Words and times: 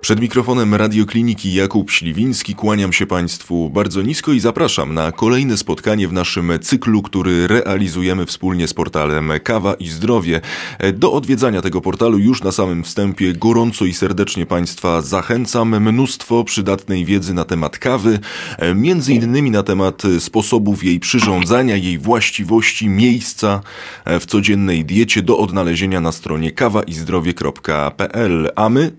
Przed 0.00 0.20
mikrofonem 0.20 0.74
Radiokliniki 0.74 1.54
Jakub 1.54 1.90
Śliwiński 1.90 2.54
kłaniam 2.54 2.92
się 2.92 3.06
Państwu 3.06 3.70
bardzo 3.70 4.02
nisko 4.02 4.32
i 4.32 4.40
zapraszam 4.40 4.94
na 4.94 5.12
kolejne 5.12 5.56
spotkanie 5.56 6.08
w 6.08 6.12
naszym 6.12 6.52
cyklu, 6.62 7.02
który 7.02 7.46
realizujemy 7.46 8.26
wspólnie 8.26 8.68
z 8.68 8.74
portalem 8.74 9.32
Kawa 9.44 9.74
i 9.74 9.88
Zdrowie. 9.88 10.40
Do 10.92 11.12
odwiedzania 11.12 11.62
tego 11.62 11.80
portalu 11.80 12.18
już 12.18 12.42
na 12.42 12.52
samym 12.52 12.84
wstępie 12.84 13.32
gorąco 13.32 13.84
i 13.84 13.94
serdecznie 13.94 14.46
Państwa 14.46 15.02
zachęcam. 15.02 15.82
Mnóstwo 15.82 16.44
przydatnej 16.44 17.04
wiedzy 17.04 17.34
na 17.34 17.44
temat 17.44 17.78
kawy, 17.78 18.18
między 18.74 19.12
innymi 19.12 19.50
na 19.50 19.62
temat 19.62 20.02
sposobów 20.18 20.84
jej 20.84 21.00
przyrządzania, 21.00 21.76
jej 21.76 21.98
właściwości, 21.98 22.88
miejsca 22.88 23.60
w 24.06 24.26
codziennej 24.26 24.84
diecie 24.84 25.22
do 25.22 25.38
odnalezienia 25.38 26.00
na 26.00 26.12
stronie 26.12 26.52
kawaizdrowie.pl. 26.52 28.50
A 28.56 28.68
my 28.68 28.92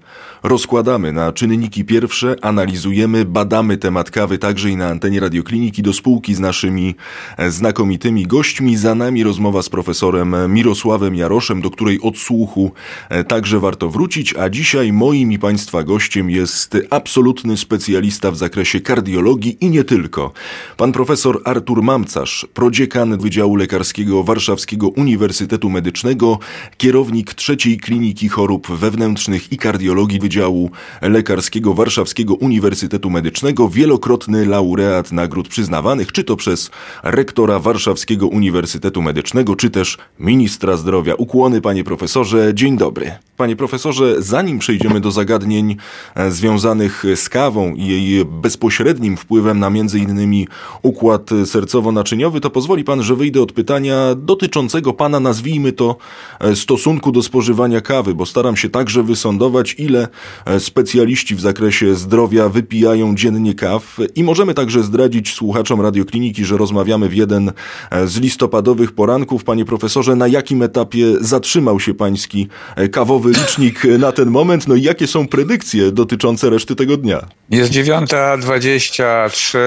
Rozkładamy 0.43 0.90
na 0.99 1.31
czynniki 1.31 1.85
pierwsze, 1.85 2.35
analizujemy, 2.41 3.25
badamy 3.25 3.77
temat 3.77 4.11
kawy 4.11 4.37
także 4.37 4.69
i 4.69 4.77
na 4.77 4.87
antenie 4.87 5.19
radiokliniki 5.19 5.83
do 5.83 5.93
spółki 5.93 6.35
z 6.35 6.39
naszymi 6.39 6.95
e, 7.37 7.51
znakomitymi 7.51 8.27
gośćmi. 8.27 8.77
Za 8.77 8.95
nami 8.95 9.23
rozmowa 9.23 9.61
z 9.61 9.69
profesorem 9.69 10.35
Mirosławem 10.53 11.15
Jaroszem, 11.15 11.61
do 11.61 11.69
której 11.69 11.99
odsłuchu 12.01 12.71
e, 13.09 13.23
także 13.23 13.59
warto 13.59 13.89
wrócić, 13.89 14.35
a 14.35 14.49
dzisiaj 14.49 14.93
moim 14.93 15.31
i 15.31 15.39
Państwa 15.39 15.83
gościem 15.83 16.29
jest 16.29 16.77
absolutny 16.89 17.57
specjalista 17.57 18.31
w 18.31 18.37
zakresie 18.37 18.81
kardiologii 18.81 19.57
i 19.61 19.69
nie 19.69 19.83
tylko. 19.83 20.33
Pan 20.77 20.91
profesor 20.91 21.41
Artur 21.45 21.83
Mamcarz, 21.83 22.47
prodziekan 22.53 23.17
Wydziału 23.17 23.55
Lekarskiego 23.55 24.23
Warszawskiego 24.23 24.87
Uniwersytetu 24.89 25.69
Medycznego, 25.69 26.39
kierownik 26.77 27.33
trzeciej 27.33 27.77
kliniki 27.77 28.29
chorób 28.29 28.67
wewnętrznych 28.67 29.51
i 29.51 29.57
kardiologii 29.57 30.19
Wydziału 30.19 30.71
Lekarskiego 31.01 31.73
Warszawskiego 31.73 32.33
Uniwersytetu 32.33 33.09
Medycznego, 33.09 33.69
wielokrotny 33.69 34.45
laureat 34.45 35.11
nagród 35.11 35.47
przyznawanych, 35.47 36.11
czy 36.11 36.23
to 36.23 36.35
przez 36.35 36.71
rektora 37.03 37.59
Warszawskiego 37.59 38.27
Uniwersytetu 38.27 39.01
Medycznego, 39.01 39.55
czy 39.55 39.69
też 39.69 39.97
ministra 40.19 40.77
zdrowia. 40.77 41.15
Ukłony, 41.15 41.61
panie 41.61 41.83
profesorze, 41.83 42.53
dzień 42.53 42.77
dobry. 42.77 43.11
Panie 43.37 43.55
profesorze, 43.55 44.15
zanim 44.21 44.59
przejdziemy 44.59 44.99
do 44.99 45.11
zagadnień 45.11 45.75
e, 46.15 46.31
związanych 46.31 47.03
z 47.15 47.29
kawą 47.29 47.73
i 47.75 47.87
jej 47.87 48.25
bezpośrednim 48.25 49.17
wpływem 49.17 49.59
na 49.59 49.71
innymi 49.99 50.47
układ 50.81 51.29
sercowo-naczyniowy, 51.45 52.39
to 52.39 52.49
pozwoli 52.49 52.83
pan, 52.83 53.03
że 53.03 53.15
wyjdę 53.15 53.41
od 53.41 53.51
pytania 53.51 54.15
dotyczącego 54.15 54.93
pana, 54.93 55.19
nazwijmy 55.19 55.71
to, 55.71 55.95
e, 56.39 56.55
stosunku 56.55 57.11
do 57.11 57.23
spożywania 57.23 57.81
kawy, 57.81 58.15
bo 58.15 58.25
staram 58.25 58.57
się 58.57 58.69
także 58.69 59.03
wysądować, 59.03 59.75
ile 59.77 60.07
E, 60.45 60.59
specjaliści 60.71 61.35
w 61.35 61.41
zakresie 61.41 61.95
zdrowia 61.95 62.49
wypijają 62.49 63.15
dziennie 63.15 63.53
kaw 63.53 63.97
i 64.15 64.23
możemy 64.23 64.53
także 64.53 64.83
zdradzić 64.83 65.33
słuchaczom 65.33 65.81
radiokliniki, 65.81 66.45
że 66.45 66.57
rozmawiamy 66.57 67.09
w 67.09 67.13
jeden 67.13 67.51
e, 67.91 68.07
z 68.07 68.19
listopadowych 68.19 68.91
poranków. 68.91 69.43
Panie 69.43 69.65
profesorze, 69.65 70.15
na 70.15 70.27
jakim 70.27 70.61
etapie 70.61 71.05
zatrzymał 71.21 71.79
się 71.79 71.93
pański 71.93 72.47
e, 72.75 72.89
kawowy 72.89 73.31
licznik 73.31 73.83
na 73.99 74.11
ten 74.11 74.29
moment? 74.29 74.67
No 74.67 74.75
i 74.75 74.81
jakie 74.81 75.07
są 75.07 75.27
predykcje 75.27 75.91
dotyczące 75.91 76.49
reszty 76.49 76.75
tego 76.75 76.97
dnia? 76.97 77.25
Jest 77.49 77.71
9.23 77.71 79.57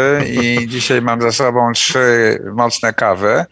i 0.42 0.68
dzisiaj 0.68 1.02
mam 1.02 1.20
za 1.22 1.32
sobą 1.32 1.72
trzy 1.74 2.38
mocne 2.54 2.92
kawy. 2.92 3.44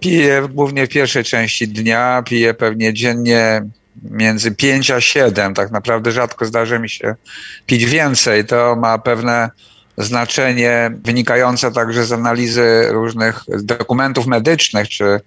Piję 0.00 0.48
głównie 0.50 0.86
w 0.86 0.90
pierwszej 0.90 1.24
części 1.24 1.68
dnia, 1.68 2.22
piję 2.26 2.54
pewnie 2.54 2.94
dziennie 2.94 3.62
między 4.02 4.50
5 4.50 4.90
a 4.90 5.00
7. 5.00 5.54
Tak 5.54 5.70
naprawdę 5.70 6.12
rzadko 6.12 6.46
zdarza 6.46 6.78
mi 6.78 6.90
się 6.90 7.14
pić 7.66 7.84
więcej. 7.84 8.44
To 8.44 8.76
ma 8.76 8.98
pewne 8.98 9.50
znaczenie 9.98 10.90
wynikające 11.04 11.72
także 11.72 12.04
z 12.04 12.12
analizy 12.12 12.86
różnych 12.90 13.44
dokumentów 13.48 14.26
medycznych 14.26 14.88
czy 14.88 15.20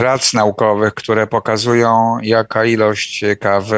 prac 0.00 0.34
naukowych, 0.34 0.94
które 0.94 1.26
pokazują, 1.26 2.18
jaka 2.22 2.64
ilość 2.64 3.24
kawy 3.40 3.76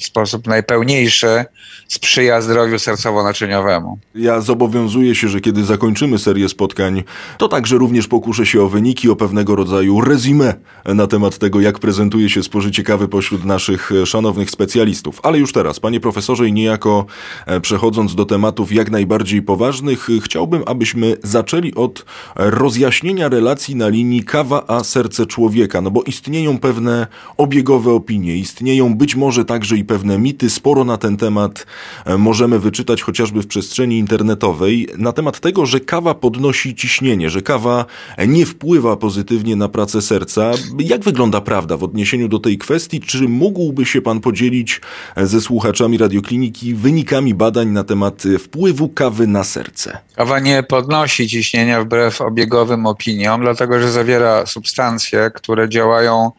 w 0.00 0.04
sposób 0.04 0.46
najpełniejszy 0.46 1.44
sprzyja 1.88 2.40
zdrowiu 2.40 2.76
sercowo-naczyniowemu. 2.76 3.96
Ja 4.14 4.40
zobowiązuję 4.40 5.14
się, 5.14 5.28
że 5.28 5.40
kiedy 5.40 5.64
zakończymy 5.64 6.18
serię 6.18 6.48
spotkań, 6.48 7.02
to 7.38 7.48
także 7.48 7.78
również 7.78 8.08
pokuszę 8.08 8.46
się 8.46 8.62
o 8.62 8.68
wyniki, 8.68 9.10
o 9.10 9.16
pewnego 9.16 9.56
rodzaju 9.56 10.00
rezime 10.00 10.54
na 10.84 11.06
temat 11.06 11.38
tego, 11.38 11.60
jak 11.60 11.78
prezentuje 11.78 12.30
się 12.30 12.42
spożycie 12.42 12.82
kawy 12.82 13.08
pośród 13.08 13.44
naszych 13.44 13.90
szanownych 14.04 14.50
specjalistów. 14.50 15.20
Ale 15.22 15.38
już 15.38 15.52
teraz, 15.52 15.80
panie 15.80 16.00
profesorze, 16.00 16.48
i 16.48 16.52
niejako 16.52 17.06
e, 17.46 17.60
przechodząc 17.60 18.14
do 18.14 18.24
tematów 18.24 18.72
jak 18.72 18.90
najbardziej 18.90 19.42
poważnych, 19.42 20.08
chciałbym, 20.24 20.62
abyśmy 20.66 21.16
zaczęli 21.22 21.74
od 21.74 22.04
rozjaśnienia 22.36 23.28
relacji 23.28 23.76
na 23.76 23.88
linii 23.88 24.24
kawa 24.24 24.64
a 24.66 24.84
serce 24.84 25.26
człowieka, 25.26 25.59
no 25.82 25.90
bo 25.90 26.02
istnieją 26.02 26.58
pewne 26.58 27.06
obiegowe 27.36 27.92
opinie, 27.92 28.36
istnieją 28.36 28.94
być 28.94 29.16
może 29.16 29.44
także 29.44 29.76
i 29.76 29.84
pewne 29.84 30.18
mity, 30.18 30.50
sporo 30.50 30.84
na 30.84 30.96
ten 30.96 31.16
temat 31.16 31.66
E, 32.04 32.18
możemy 32.18 32.58
wyczytać 32.58 33.02
chociażby 33.02 33.42
w 33.42 33.46
przestrzeni 33.46 33.98
internetowej 33.98 34.88
na 34.98 35.12
temat 35.12 35.40
tego, 35.40 35.66
że 35.66 35.80
kawa 35.80 36.14
podnosi 36.14 36.74
ciśnienie, 36.74 37.30
że 37.30 37.42
kawa 37.42 37.84
nie 38.28 38.46
wpływa 38.46 38.96
pozytywnie 38.96 39.56
na 39.56 39.68
pracę 39.68 40.02
serca. 40.02 40.52
Jak 40.78 41.00
wygląda 41.00 41.40
prawda 41.40 41.76
w 41.76 41.84
odniesieniu 41.84 42.28
do 42.28 42.38
tej 42.38 42.58
kwestii? 42.58 43.00
Czy 43.00 43.28
mógłby 43.28 43.86
się 43.86 44.02
pan 44.02 44.20
podzielić 44.20 44.80
ze 45.16 45.40
słuchaczami 45.40 45.98
radiokliniki 45.98 46.74
wynikami 46.74 47.34
badań 47.34 47.68
na 47.68 47.84
temat 47.84 48.22
wpływu 48.38 48.88
kawy 48.88 49.26
na 49.26 49.44
serce? 49.44 49.98
Kawa 50.16 50.40
nie 50.40 50.62
podnosi 50.62 51.28
ciśnienia 51.28 51.82
wbrew 51.82 52.20
obiegowym 52.20 52.86
opiniom, 52.86 53.40
dlatego 53.40 53.80
że 53.80 53.92
zawiera 53.92 54.46
substancje, 54.46 55.30
które 55.42 55.68
działają 55.68 56.30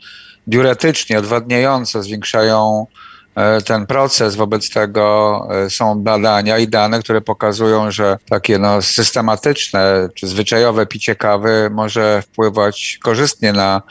diuretycznie, 0.47 1.19
odwadniająco, 1.19 2.03
zwiększają 2.03 2.85
E, 3.35 3.61
ten 3.61 3.85
proces. 3.85 4.35
Wobec 4.35 4.69
tego 4.69 5.47
e, 5.51 5.69
są 5.69 5.99
badania 5.99 6.57
i 6.57 6.67
dane, 6.67 6.99
które 6.99 7.21
pokazują, 7.21 7.91
że 7.91 8.17
takie 8.29 8.59
no, 8.59 8.81
systematyczne 8.81 10.09
czy 10.15 10.27
zwyczajowe 10.27 10.85
picie 10.85 11.15
kawy 11.15 11.69
może 11.71 12.21
wpływać 12.21 12.99
korzystnie 13.03 13.53
na 13.53 13.81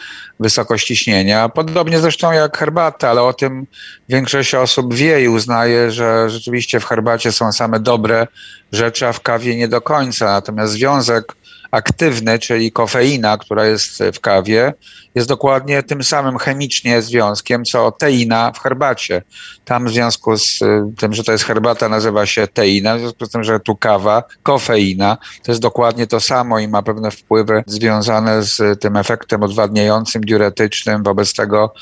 wysokość 0.40 0.86
ciśnienia. 0.86 1.48
Podobnie 1.48 1.98
zresztą 1.98 2.32
jak 2.32 2.58
herbata, 2.58 3.10
ale 3.10 3.22
o 3.22 3.32
tym 3.32 3.66
większość 4.08 4.54
osób 4.54 4.94
wie 4.94 5.22
i 5.22 5.28
uznaje, 5.28 5.90
że 5.90 6.30
rzeczywiście 6.30 6.80
w 6.80 6.84
herbacie 6.84 7.32
są 7.32 7.52
same 7.52 7.80
dobre 7.80 8.26
rzeczy, 8.72 9.06
a 9.06 9.12
w 9.12 9.20
kawie 9.20 9.56
nie 9.56 9.68
do 9.68 9.80
końca. 9.80 10.24
Natomiast 10.24 10.72
związek 10.72 11.32
aktywny, 11.70 12.38
czyli 12.38 12.72
kofeina, 12.72 13.38
która 13.38 13.66
jest 13.66 14.02
w 14.12 14.20
kawie, 14.20 14.74
jest 15.14 15.28
dokładnie 15.28 15.82
tym 15.82 16.04
samym 16.04 16.38
chemicznie 16.38 17.02
związkiem, 17.02 17.64
co 17.64 17.92
teina 17.92 18.52
w 18.52 18.58
herbacie. 18.58 19.22
Tam 19.64 19.86
w 19.86 19.90
związku 19.90 20.36
z 20.36 20.62
y, 20.62 20.82
tym, 20.98 21.14
że 21.14 21.24
to 21.24 21.32
jest 21.32 21.44
herbata, 21.44 21.88
nazywa 21.88 22.26
się 22.26 22.46
teina, 22.46 22.96
w 22.96 23.00
związku 23.00 23.26
z 23.26 23.30
tym, 23.30 23.44
że 23.44 23.60
tu 23.60 23.76
kawa, 23.76 24.22
kofeina, 24.42 25.18
to 25.42 25.52
jest 25.52 25.62
dokładnie 25.62 26.06
to 26.06 26.20
samo 26.20 26.58
i 26.58 26.68
ma 26.68 26.82
pewne 26.82 27.10
wpływy 27.10 27.62
związane 27.66 28.42
z 28.42 28.80
tym 28.80 28.96
efektem 28.96 29.42
odwadniającym, 29.42 30.22
diuretycznym. 30.22 31.02
Wobec 31.02 31.34
tego 31.34 31.74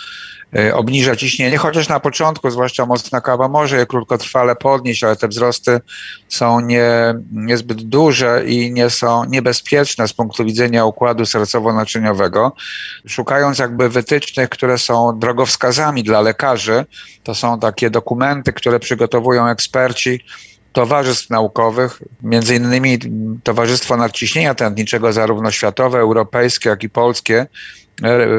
obniża 0.74 1.16
ciśnienie, 1.16 1.58
chociaż 1.58 1.88
na 1.88 2.00
początku, 2.00 2.50
zwłaszcza 2.50 2.86
mocna 2.86 3.20
kawa, 3.20 3.48
może 3.48 3.76
je 3.76 3.86
krótkotrwale 3.86 4.56
podnieść, 4.56 5.04
ale 5.04 5.16
te 5.16 5.28
wzrosty 5.28 5.80
są 6.28 6.60
nie, 6.60 7.14
niezbyt 7.32 7.82
duże 7.82 8.42
i 8.46 8.72
nie 8.72 8.90
są 8.90 9.24
niebezpieczne 9.24 10.08
z 10.08 10.12
punktu 10.12 10.44
widzenia 10.44 10.84
układu 10.84 11.24
sercowo-naczyniowego. 11.24 12.50
Szukając 13.06 13.58
jakby 13.58 13.88
wytycznych, 13.88 14.48
które 14.48 14.78
są 14.78 15.18
drogowskazami 15.18 16.02
dla 16.02 16.20
lekarzy, 16.20 16.84
to 17.22 17.34
są 17.34 17.60
takie 17.60 17.90
dokumenty, 17.90 18.52
które 18.52 18.80
przygotowują 18.80 19.46
eksperci 19.46 20.20
towarzystw 20.72 21.30
naukowych, 21.30 22.02
między 22.22 22.56
innymi 22.56 22.98
Towarzystwo 23.42 23.96
Nadciśnienia 23.96 24.54
Tętniczego, 24.54 25.12
zarówno 25.12 25.50
światowe, 25.50 25.98
europejskie, 25.98 26.68
jak 26.68 26.82
i 26.82 26.90
polskie, 26.90 27.46
E, 27.46 27.87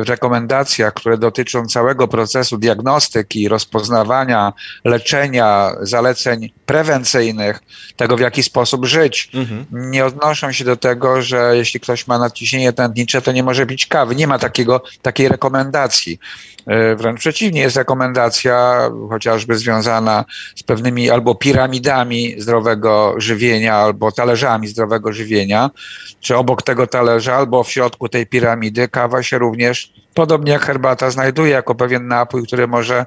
rekomendacjach, 0.07 0.93
które 0.93 1.17
dotyczą 1.17 1.65
całego 1.65 2.07
procesu 2.07 2.57
diagnostyki, 2.57 3.47
rozpoznawania, 3.47 4.53
leczenia, 4.85 5.71
zaleceń 5.81 6.49
prewencyjnych, 6.65 7.59
tego 7.95 8.17
w 8.17 8.19
jaki 8.19 8.43
sposób 8.43 8.85
żyć, 8.85 9.29
mhm. 9.33 9.65
nie 9.71 10.05
odnoszą 10.05 10.51
się 10.51 10.65
do 10.65 10.77
tego, 10.77 11.21
że 11.21 11.51
jeśli 11.53 11.79
ktoś 11.79 12.07
ma 12.07 12.19
nadciśnienie 12.19 12.73
tętnicze, 12.73 13.21
to 13.21 13.31
nie 13.31 13.43
może 13.43 13.65
pić 13.65 13.85
kawy. 13.85 14.15
Nie 14.15 14.27
ma 14.27 14.39
takiego, 14.39 14.83
takiej 15.01 15.27
rekomendacji. 15.27 16.19
E, 16.67 16.95
wręcz 16.95 17.19
przeciwnie, 17.19 17.61
jest 17.61 17.77
rekomendacja 17.77 18.89
chociażby 19.09 19.57
związana 19.57 20.25
z 20.55 20.63
pewnymi 20.63 21.09
albo 21.09 21.35
piramidami 21.35 22.35
zdrowego 22.37 23.15
żywienia, 23.17 23.75
albo 23.75 24.11
talerzami 24.11 24.67
zdrowego 24.67 25.13
żywienia, 25.13 25.69
czy 26.19 26.37
obok 26.37 26.63
tego 26.63 26.87
talerza, 26.87 27.35
albo 27.35 27.63
w 27.63 27.71
środku 27.71 28.09
tej 28.09 28.25
piramidy 28.25 28.87
kawa 28.87 29.23
się 29.23 29.37
również, 29.37 29.93
podobnie 30.13 30.51
jak 30.51 30.65
herbata, 30.65 31.11
znajduje 31.11 31.51
jako 31.51 31.75
pewien 31.75 32.07
napój, 32.07 32.47
który 32.47 32.67
może 32.67 33.05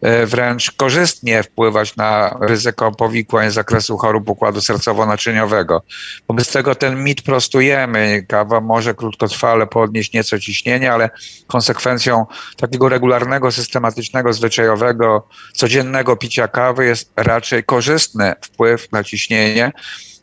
e, 0.00 0.26
wręcz 0.26 0.70
korzystnie 0.70 1.42
wpływać 1.42 1.96
na 1.96 2.38
ryzyko 2.40 2.92
powikłań 2.92 3.50
z 3.50 3.54
zakresu 3.54 3.96
chorób 3.98 4.28
układu 4.28 4.60
sercowo-naczyniowego. 4.60 5.80
Wobec 6.28 6.52
tego 6.52 6.74
ten 6.74 7.04
mit 7.04 7.22
prostujemy. 7.22 8.24
Kawa 8.28 8.60
może 8.60 8.94
krótkotrwale 8.94 9.66
podnieść 9.66 10.12
nieco 10.12 10.38
ciśnienie, 10.38 10.92
ale 10.92 11.10
konsekwencją 11.46 12.26
takiego 12.56 12.88
regularnego, 12.88 13.52
systematycznego, 13.52 14.32
zwyczajowego, 14.32 15.28
codziennego 15.54 16.16
picia 16.16 16.48
kawy 16.48 16.86
jest 16.86 17.12
raczej 17.16 17.64
korzystny 17.64 18.32
wpływ 18.42 18.92
na 18.92 19.04
ciśnienie. 19.04 19.72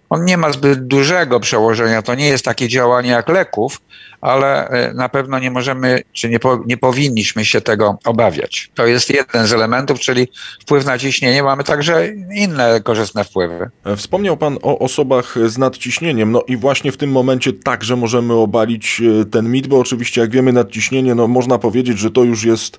On 0.09 0.25
nie 0.25 0.37
ma 0.37 0.51
zbyt 0.51 0.87
dużego 0.87 1.39
przełożenia. 1.39 2.01
To 2.01 2.15
nie 2.15 2.27
jest 2.27 2.45
takie 2.45 2.67
działanie 2.67 3.09
jak 3.09 3.29
leków, 3.29 3.81
ale 4.21 4.67
e, 4.67 4.93
na 4.93 5.09
pewno 5.09 5.39
nie 5.39 5.51
możemy, 5.51 6.01
czy 6.13 6.29
nie, 6.29 6.39
po, 6.39 6.63
nie 6.65 6.77
powinniśmy 6.77 7.45
się 7.45 7.61
tego 7.61 7.97
obawiać. 8.05 8.71
To 8.75 8.85
jest 8.85 9.09
jeden 9.09 9.47
z 9.47 9.53
elementów, 9.53 9.99
czyli 9.99 10.27
wpływ 10.61 10.85
na 10.85 10.97
ciśnienie. 10.97 11.43
Mamy 11.43 11.63
także 11.63 12.07
inne 12.35 12.81
korzystne 12.81 13.23
wpływy. 13.23 13.69
E, 13.85 13.95
wspomniał 13.95 14.37
Pan 14.37 14.57
o 14.61 14.79
osobach 14.79 15.35
z 15.45 15.57
nadciśnieniem, 15.57 16.31
no 16.31 16.41
i 16.47 16.57
właśnie 16.57 16.91
w 16.91 16.97
tym 16.97 17.11
momencie 17.11 17.53
także 17.53 17.95
możemy 17.95 18.33
obalić 18.33 19.01
e, 19.21 19.25
ten 19.25 19.51
mit, 19.51 19.67
bo 19.67 19.79
oczywiście 19.79 20.21
jak 20.21 20.29
wiemy 20.29 20.53
nadciśnienie, 20.53 21.15
no 21.15 21.27
można 21.27 21.57
powiedzieć, 21.57 21.99
że 21.99 22.11
to 22.11 22.23
już 22.23 22.43
jest 22.43 22.77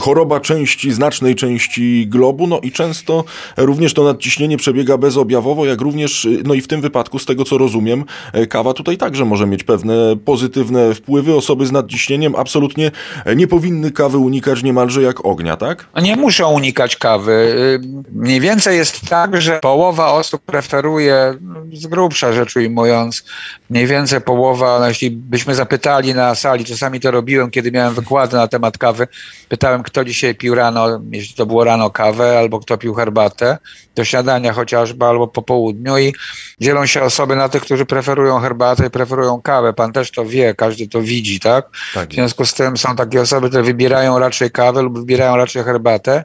choroba 0.00 0.40
części, 0.40 0.92
znacznej 0.92 1.34
części 1.34 2.06
globu, 2.08 2.46
no 2.46 2.60
i 2.60 2.72
często 2.72 3.24
również 3.56 3.94
to 3.94 4.04
nadciśnienie 4.04 4.56
przebiega 4.56 4.98
bezobjawowo, 4.98 5.66
jak 5.66 5.80
również, 5.80 6.28
no 6.44 6.54
i 6.58 6.62
w 6.62 6.68
tym 6.68 6.80
wypadku, 6.80 7.18
z 7.18 7.26
tego 7.26 7.44
co 7.44 7.58
rozumiem, 7.58 8.04
kawa 8.48 8.74
tutaj 8.74 8.96
także 8.96 9.24
może 9.24 9.46
mieć 9.46 9.64
pewne 9.64 10.16
pozytywne 10.24 10.94
wpływy, 10.94 11.34
osoby 11.34 11.66
z 11.66 11.72
nadciśnieniem 11.72 12.34
absolutnie 12.36 12.90
nie 13.36 13.46
powinny 13.46 13.90
kawy 13.90 14.18
unikać 14.18 14.62
niemalże 14.62 15.02
jak 15.02 15.24
ognia, 15.24 15.56
tak? 15.56 15.86
No 15.94 16.02
nie 16.02 16.16
muszą 16.16 16.52
unikać 16.52 16.96
kawy. 16.96 17.32
Y, 17.32 17.80
mniej 18.12 18.40
więcej 18.40 18.76
jest 18.76 19.08
tak, 19.08 19.40
że 19.40 19.60
połowa 19.60 20.12
osób 20.12 20.42
preferuje, 20.42 21.34
z 21.72 21.86
grubsza 21.86 22.32
rzecz 22.32 22.56
ujmując, 22.56 23.24
mniej 23.70 23.86
więcej 23.86 24.20
połowa, 24.20 24.80
no 24.80 24.88
jeśli 24.88 25.10
byśmy 25.10 25.54
zapytali 25.54 26.14
na 26.14 26.34
sali, 26.34 26.64
czasami 26.64 27.00
to 27.00 27.10
robiłem, 27.10 27.50
kiedy 27.50 27.72
miałem 27.72 27.94
wykłady 27.94 28.36
na 28.36 28.48
temat 28.48 28.78
kawy, 28.78 29.08
pytałem, 29.48 29.82
kto 29.82 30.04
dzisiaj 30.04 30.34
pił 30.34 30.54
rano, 30.54 31.00
jeśli 31.12 31.34
to 31.34 31.46
było 31.46 31.64
rano 31.64 31.90
kawę, 31.90 32.38
albo 32.38 32.60
kto 32.60 32.78
pił 32.78 32.94
herbatę, 32.94 33.58
do 33.94 34.04
śniadania 34.04 34.52
chociażby, 34.52 35.04
albo 35.04 35.28
po 35.28 35.42
południu 35.42 35.98
i 35.98 36.14
dzielą 36.60 36.86
się 36.86 37.02
osoby 37.02 37.36
na 37.36 37.48
tych, 37.48 37.62
którzy 37.62 37.86
preferują 37.86 38.40
herbatę 38.40 38.86
i 38.86 38.90
preferują 38.90 39.42
kawę. 39.42 39.72
Pan 39.72 39.92
też 39.92 40.10
to 40.10 40.24
wie, 40.24 40.54
każdy 40.54 40.88
to 40.88 41.02
widzi, 41.02 41.40
tak? 41.40 41.68
tak 41.94 42.10
w 42.10 42.14
związku 42.14 42.46
z 42.46 42.54
tym 42.54 42.76
są 42.76 42.96
takie 42.96 43.20
osoby, 43.20 43.48
które 43.48 43.62
wybierają 43.62 44.18
raczej 44.18 44.50
kawę 44.50 44.82
lub 44.82 44.98
wybierają 44.98 45.36
raczej 45.36 45.64
herbatę. 45.64 46.24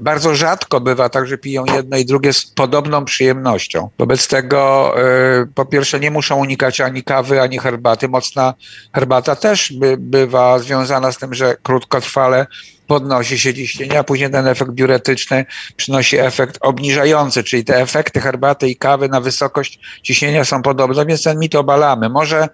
Bardzo 0.00 0.34
rzadko 0.34 0.80
bywa 0.80 1.08
tak, 1.08 1.26
że 1.26 1.38
piją 1.38 1.64
jedno 1.64 1.96
i 1.96 2.04
drugie 2.04 2.32
z 2.32 2.46
podobną 2.46 3.04
przyjemnością. 3.04 3.90
Wobec 3.98 4.28
tego, 4.28 4.94
y, 5.42 5.46
po 5.54 5.64
pierwsze, 5.64 6.00
nie 6.00 6.10
muszą 6.10 6.36
unikać 6.36 6.80
ani 6.80 7.02
kawy, 7.02 7.40
ani 7.40 7.58
herbaty. 7.58 8.08
Mocna 8.08 8.54
herbata 8.94 9.36
też 9.36 9.72
by, 9.72 9.96
bywa 9.98 10.58
związana 10.58 11.12
z 11.12 11.18
tym, 11.18 11.34
że 11.34 11.56
krótkotrwale 11.62 12.46
podnosi 12.86 13.38
się 13.38 13.54
ciśnienie, 13.54 13.98
a 13.98 14.04
później 14.04 14.30
ten 14.30 14.46
efekt 14.46 14.70
diuretyczny 14.70 15.46
przynosi 15.76 16.18
efekt 16.18 16.58
obniżający, 16.60 17.44
czyli 17.44 17.64
te 17.64 17.76
efekty 17.76 18.20
herbaty 18.20 18.68
i 18.68 18.76
kawy 18.76 19.08
na 19.08 19.20
wysokość 19.20 19.80
ciśnienia 20.02 20.44
są 20.44 20.62
podobne, 20.62 21.06
więc 21.06 21.22
ten 21.22 21.38
mit 21.38 21.54
obalamy. 21.54 22.08
Może 22.08 22.48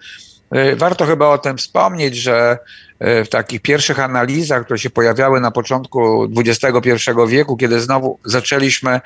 y, 0.56 0.76
warto 0.76 1.06
chyba 1.06 1.28
o 1.28 1.38
tym 1.38 1.56
wspomnieć, 1.56 2.16
że 2.16 2.58
w 3.00 3.28
takich 3.28 3.60
pierwszych 3.60 4.00
analizach, 4.00 4.64
które 4.64 4.78
się 4.78 4.90
pojawiały 4.90 5.40
na 5.40 5.50
początku 5.50 6.28
XXI 6.36 6.90
wieku, 7.28 7.56
kiedy 7.56 7.80
znowu 7.80 8.18
zaczęliśmy 8.24 9.00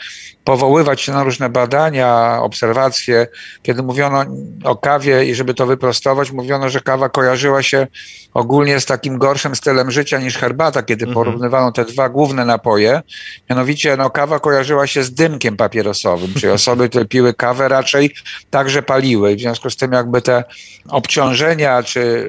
powoływać 0.44 1.00
się 1.00 1.12
na 1.12 1.22
różne 1.22 1.48
badania, 1.48 2.38
obserwacje, 2.42 3.26
kiedy 3.62 3.82
mówiono 3.82 4.24
o 4.64 4.76
kawie 4.76 5.24
i 5.24 5.34
żeby 5.34 5.54
to 5.54 5.66
wyprostować, 5.66 6.32
mówiono, 6.32 6.68
że 6.68 6.80
kawa 6.80 7.08
kojarzyła 7.08 7.62
się 7.62 7.86
ogólnie 8.34 8.80
z 8.80 8.86
takim 8.86 9.18
gorszym 9.18 9.56
stylem 9.56 9.90
życia 9.90 10.18
niż 10.18 10.36
herbata, 10.36 10.82
kiedy 10.82 11.04
mhm. 11.04 11.14
porównywano 11.14 11.72
te 11.72 11.84
dwa 11.84 12.08
główne 12.08 12.44
napoje. 12.44 13.02
Mianowicie 13.50 13.96
no, 13.96 14.10
kawa 14.10 14.40
kojarzyła 14.40 14.86
się 14.86 15.02
z 15.02 15.14
dymkiem 15.14 15.56
papierosowym, 15.56 16.34
czyli 16.34 16.52
osoby, 16.62 16.88
które 16.88 17.04
piły 17.04 17.34
kawę 17.34 17.68
raczej 17.68 18.14
także 18.50 18.82
paliły. 18.82 19.36
W 19.36 19.40
związku 19.40 19.70
z 19.70 19.76
tym 19.76 19.92
jakby 19.92 20.22
te 20.22 20.44
obciążenia 20.88 21.82
czy 21.82 22.28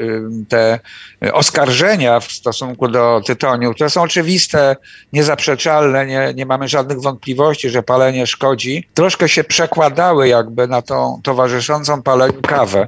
te 0.50 0.80
oskarżenia 1.32 1.55
w 2.22 2.32
stosunku 2.32 2.88
do 2.88 3.22
tytoniu, 3.26 3.74
które 3.74 3.90
są 3.90 4.02
oczywiste, 4.02 4.76
niezaprzeczalne, 5.14 6.06
nie, 6.06 6.34
nie 6.36 6.46
mamy 6.46 6.68
żadnych 6.68 7.02
wątpliwości, 7.02 7.70
że 7.70 7.84
palenie 7.84 8.28
szkodzi, 8.28 8.88
troszkę 8.94 9.30
się 9.30 9.44
przekładały 9.44 10.28
jakby 10.28 10.68
na 10.68 10.82
tą 10.82 11.20
towarzyszącą 11.24 12.02
paleniu 12.02 12.42
kawę. 12.42 12.88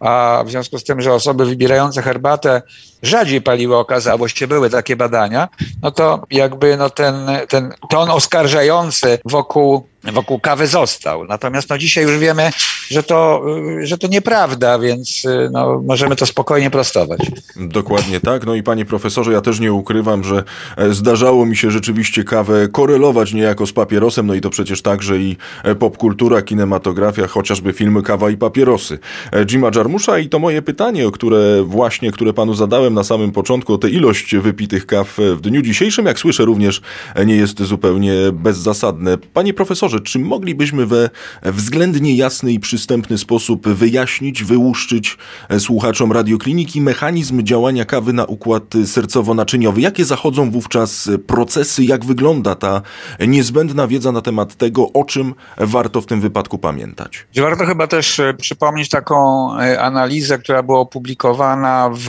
A 0.00 0.42
w 0.46 0.50
związku 0.50 0.78
z 0.78 0.84
tym, 0.84 1.00
że 1.00 1.12
osoby 1.12 1.44
wybierające 1.46 2.02
herbatę 2.02 2.62
rzadziej 3.02 3.42
paliły, 3.42 3.76
okazało 3.76 4.28
się, 4.28 4.46
były 4.46 4.70
takie 4.70 4.96
badania, 4.96 5.48
no 5.82 5.90
to 5.90 6.22
jakby 6.30 6.76
no 6.76 6.90
ten, 6.90 7.14
ten 7.48 7.72
ton 7.90 8.10
oskarżający 8.10 9.18
wokół 9.24 9.86
wokół 10.12 10.40
kawy 10.40 10.66
został. 10.66 11.24
Natomiast 11.24 11.70
no 11.70 11.78
dzisiaj 11.78 12.04
już 12.04 12.18
wiemy, 12.18 12.50
że 12.88 13.02
to, 13.02 13.44
że 13.82 13.98
to 13.98 14.08
nieprawda, 14.08 14.78
więc 14.78 15.22
no, 15.50 15.82
możemy 15.84 16.16
to 16.16 16.26
spokojnie 16.26 16.70
prostować. 16.70 17.20
Dokładnie 17.56 18.20
tak. 18.20 18.46
No 18.46 18.54
i 18.54 18.62
panie 18.62 18.84
profesorze, 18.84 19.32
ja 19.32 19.40
też 19.40 19.60
nie 19.60 19.72
ukrywam, 19.72 20.24
że 20.24 20.44
e, 20.76 20.92
zdarzało 20.92 21.46
mi 21.46 21.56
się 21.56 21.70
rzeczywiście 21.70 22.24
kawę 22.24 22.68
korelować 22.68 23.32
niejako 23.32 23.66
z 23.66 23.72
papierosem, 23.72 24.26
no 24.26 24.34
i 24.34 24.40
to 24.40 24.50
przecież 24.50 24.82
także 24.82 25.18
i 25.18 25.36
e, 25.64 25.74
popkultura, 25.74 26.42
kinematografia, 26.42 27.26
chociażby 27.26 27.72
filmy 27.72 28.02
Kawa 28.02 28.30
i 28.30 28.36
papierosy. 28.36 28.98
E, 29.32 29.44
Jima 29.44 29.70
Jarmusza 29.76 30.18
i 30.18 30.28
to 30.28 30.38
moje 30.38 30.62
pytanie, 30.62 31.08
o 31.08 31.10
które 31.10 31.62
właśnie, 31.62 32.12
które 32.12 32.32
panu 32.32 32.54
zadałem 32.54 32.85
na 32.94 33.04
samym 33.04 33.32
początku, 33.32 33.78
tę 33.78 33.90
ilość 33.90 34.36
wypitych 34.36 34.86
kaw 34.86 35.18
w 35.36 35.40
dniu 35.40 35.62
dzisiejszym, 35.62 36.06
jak 36.06 36.18
słyszę 36.18 36.44
również 36.44 36.80
nie 37.26 37.36
jest 37.36 37.62
zupełnie 37.62 38.12
bezzasadne. 38.32 39.18
Panie 39.18 39.54
profesorze, 39.54 40.00
czy 40.00 40.18
moglibyśmy 40.18 40.86
we 40.86 41.10
względnie 41.42 42.16
jasny 42.16 42.52
i 42.52 42.60
przystępny 42.60 43.18
sposób 43.18 43.68
wyjaśnić, 43.68 44.44
wyłuszczyć 44.44 45.18
słuchaczom 45.58 46.12
radiokliniki 46.12 46.80
mechanizm 46.80 47.42
działania 47.42 47.84
kawy 47.84 48.12
na 48.12 48.24
układ 48.24 48.62
sercowo-naczyniowy? 48.84 49.80
Jakie 49.80 50.04
zachodzą 50.04 50.50
wówczas 50.50 51.10
procesy? 51.26 51.84
Jak 51.84 52.04
wygląda 52.04 52.54
ta 52.54 52.82
niezbędna 53.20 53.86
wiedza 53.86 54.12
na 54.12 54.20
temat 54.20 54.54
tego, 54.54 54.92
o 54.92 55.04
czym 55.04 55.34
warto 55.56 56.00
w 56.00 56.06
tym 56.06 56.20
wypadku 56.20 56.58
pamiętać? 56.58 57.26
Warto 57.36 57.66
chyba 57.66 57.86
też 57.86 58.20
e, 58.20 58.34
przypomnieć 58.34 58.88
taką 58.88 59.48
e, 59.58 59.80
analizę, 59.80 60.38
która 60.38 60.62
była 60.62 60.80
opublikowana 60.80 61.90
w 61.94 62.08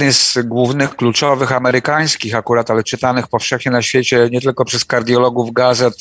jednej 0.00 0.12
z 0.12 0.38
głównych, 0.44 0.96
kluczowych 0.96 1.52
amerykańskich 1.52 2.34
akurat, 2.34 2.70
ale 2.70 2.84
czytanych 2.84 3.28
powszechnie 3.28 3.72
na 3.72 3.82
świecie 3.82 4.28
nie 4.32 4.40
tylko 4.40 4.64
przez 4.64 4.84
kardiologów 4.84 5.52
gazet, 5.52 5.94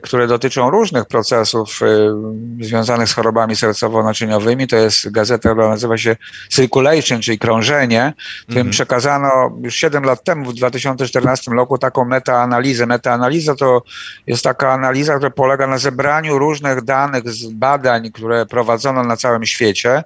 które 0.00 0.26
dotyczą 0.26 0.70
różnych 0.70 1.04
procesów 1.04 1.80
y, 1.82 2.64
związanych 2.64 3.08
z 3.08 3.12
chorobami 3.12 3.54
sercowo-naczyniowymi. 3.54 4.66
To 4.66 4.76
jest 4.76 5.10
gazeta, 5.10 5.50
która 5.50 5.68
nazywa 5.68 5.98
się 5.98 6.16
Circulation, 6.48 7.20
czyli 7.20 7.38
krążenie. 7.38 8.12
Tym 8.46 8.56
mhm. 8.56 8.70
przekazano 8.70 9.58
już 9.62 9.74
7 9.74 10.04
lat 10.04 10.24
temu, 10.24 10.50
w 10.50 10.54
2014 10.54 11.50
roku, 11.50 11.78
taką 11.78 12.04
metaanalizę. 12.04 12.86
Metaanaliza 12.86 13.54
to 13.54 13.82
jest 14.26 14.44
taka 14.44 14.72
analiza, 14.72 15.16
która 15.16 15.30
polega 15.30 15.66
na 15.66 15.78
zebraniu 15.78 16.38
różnych 16.38 16.82
danych 16.82 17.30
z 17.30 17.46
badań, 17.46 18.12
które 18.12 18.46
prowadzono 18.46 19.04
na 19.04 19.16
całym 19.16 19.46
świecie 19.46 20.04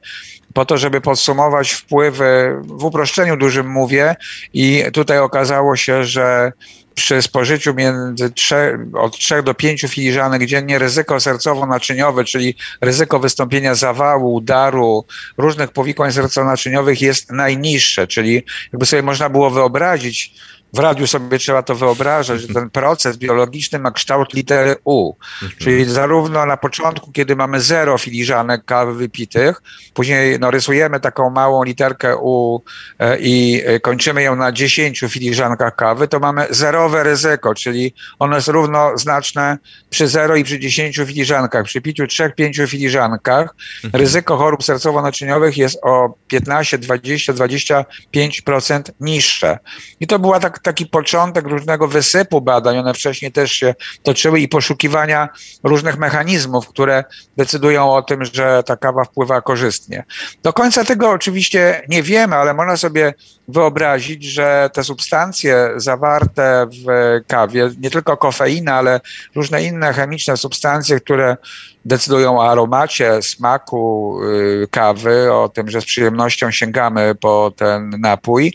po 0.55 0.65
to, 0.65 0.79
żeby 0.79 1.01
podsumować 1.01 1.73
wpływy, 1.73 2.57
w 2.63 2.85
uproszczeniu 2.85 3.37
dużym 3.37 3.71
mówię, 3.71 4.17
i 4.53 4.85
tutaj 4.93 5.19
okazało 5.19 5.77
się, 5.77 6.05
że 6.05 6.53
przy 6.95 7.23
spożyciu 7.23 7.75
między 7.75 8.31
3, 8.31 8.79
od 8.93 9.19
3 9.19 9.43
do 9.43 9.55
5 9.55 9.81
filiżanek 9.89 10.47
dziennie 10.47 10.79
ryzyko 10.79 11.17
sercowo-naczyniowe, 11.17 12.25
czyli 12.25 12.55
ryzyko 12.81 13.19
wystąpienia 13.19 13.75
zawału, 13.75 14.35
udaru, 14.35 15.05
różnych 15.37 15.71
powikłań 15.71 16.11
sercowo-naczyniowych 16.11 17.03
jest 17.03 17.31
najniższe, 17.31 18.07
czyli 18.07 18.43
jakby 18.73 18.87
sobie 18.87 19.03
można 19.03 19.29
było 19.29 19.51
wyobrazić, 19.51 20.35
w 20.75 20.79
radiu 20.79 21.07
sobie 21.07 21.39
trzeba 21.39 21.63
to 21.63 21.75
wyobrażać, 21.75 22.41
że 22.41 22.49
ten 22.49 22.71
proces 22.71 23.17
biologiczny 23.17 23.79
ma 23.79 23.91
kształt 23.91 24.35
litery 24.35 24.77
U. 24.85 25.13
Mhm. 25.43 25.53
Czyli 25.59 25.85
zarówno 25.85 26.47
na 26.47 26.57
początku, 26.57 27.13
kiedy 27.13 27.37
mamy 27.37 27.61
zero 27.61 27.99
filiżanek 27.99 28.65
kawy 28.65 28.95
wypitych, 28.95 29.63
później 29.95 30.39
no, 30.41 30.51
rysujemy 30.51 31.01
taką 31.01 31.31
małą 31.31 31.65
literkę 31.65 32.17
U 32.17 32.63
e, 32.99 33.19
i 33.21 33.63
kończymy 33.83 34.23
ją 34.23 34.37
na 34.37 34.53
10 34.53 35.05
filiżankach 35.09 35.77
kawy, 35.77 36.09
to 36.09 36.21
mamy 36.21 36.47
zerowe 36.51 37.03
ryzyko, 37.03 37.55
czyli 37.55 37.95
ono 38.19 38.37
jest 38.37 38.49
równoznaczne 38.49 39.59
przy 39.91 40.09
0 40.09 40.37
i 40.37 40.45
przy 40.45 40.59
10 40.59 40.97
filiżankach. 40.97 41.65
Przy 41.65 41.81
piciu 41.81 42.05
3-5 42.05 42.69
filiżankach 42.69 43.55
mhm. 43.85 44.03
ryzyko 44.03 44.37
chorób 44.37 44.63
sercowo-naczyniowych 44.63 45.59
jest 45.59 45.79
o 45.83 46.15
15, 46.29 46.79
20, 46.79 47.33
25% 47.33 48.83
niższe. 49.01 49.59
I 50.01 50.07
to 50.07 50.19
była 50.19 50.41
tak, 50.41 50.59
taki 50.65 50.87
początek 50.87 51.47
różnego 51.47 51.89
wysypu 51.89 52.41
badań. 52.41 52.79
One 52.79 52.95
wcześniej 52.95 53.33
też 53.33 53.53
się 53.53 53.75
toczyły 54.03 54.41
i 54.41 54.49
poszukiwania 54.49 55.29
różnych 55.63 55.99
mechanizmów, 55.99 56.69
które 56.69 57.05
decydują 57.37 57.95
o 57.95 58.03
tym, 58.03 58.25
że 58.25 58.63
ta 58.67 58.77
kawa 58.77 59.05
wpływa 59.05 59.41
korzystnie. 59.41 60.05
Do 60.43 60.53
końca 60.53 60.85
tego 60.85 61.11
oczywiście 61.11 61.83
nie 61.89 62.03
wiemy, 62.03 62.37
ale 62.37 62.55
można 62.55 62.77
sobie 62.77 63.15
wyobrazić, 63.49 64.25
że 64.25 64.71
te 64.73 64.85
substancje 64.85 65.71
zawarte 65.77 66.67
w 66.87 67.21
kawie, 67.27 67.71
nie 67.81 67.91
tylko 67.91 68.17
kofeina, 68.17 68.75
ale 68.75 69.01
różne 69.35 69.65
inne 69.65 69.93
chemiczne 69.93 70.37
substancje, 70.37 71.01
które 71.01 71.37
decydują 71.85 72.39
o 72.39 72.51
aromacie, 72.51 73.23
smaku 73.23 74.19
y, 74.23 74.69
kawy, 74.71 75.33
o 75.33 75.49
tym, 75.49 75.71
że 75.71 75.81
z 75.81 75.85
przyjemnością 75.85 76.51
sięgamy 76.51 77.15
po 77.15 77.53
ten 77.57 77.91
napój, 77.99 78.53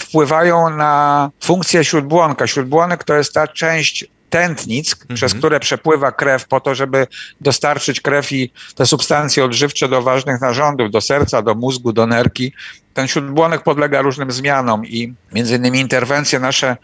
wpływają 0.00 0.70
na 0.70 1.30
funkcję 1.40 1.84
śródbłonka. 1.84 2.46
Śródbłonek 2.46 3.04
to 3.04 3.14
jest 3.14 3.32
ta 3.32 3.48
część 3.48 4.06
tętnic, 4.30 4.92
mhm. 4.92 5.16
przez 5.16 5.34
które 5.34 5.60
przepływa 5.60 6.12
krew 6.12 6.48
po 6.48 6.60
to, 6.60 6.74
żeby 6.74 7.06
dostarczyć 7.40 8.00
krew 8.00 8.32
i 8.32 8.52
te 8.74 8.86
substancje 8.86 9.44
odżywcze 9.44 9.88
do 9.88 10.02
ważnych 10.02 10.40
narządów, 10.40 10.90
do 10.90 11.00
serca, 11.00 11.42
do 11.42 11.54
mózgu, 11.54 11.92
do 11.92 12.06
nerki. 12.06 12.52
Ten 12.94 13.08
śródbłonek 13.08 13.62
podlega 13.62 14.02
różnym 14.02 14.30
zmianom 14.30 14.86
i 14.86 15.14
między 15.32 15.56
innymi 15.56 15.80
interwencje 15.80 16.40
nasze 16.40 16.76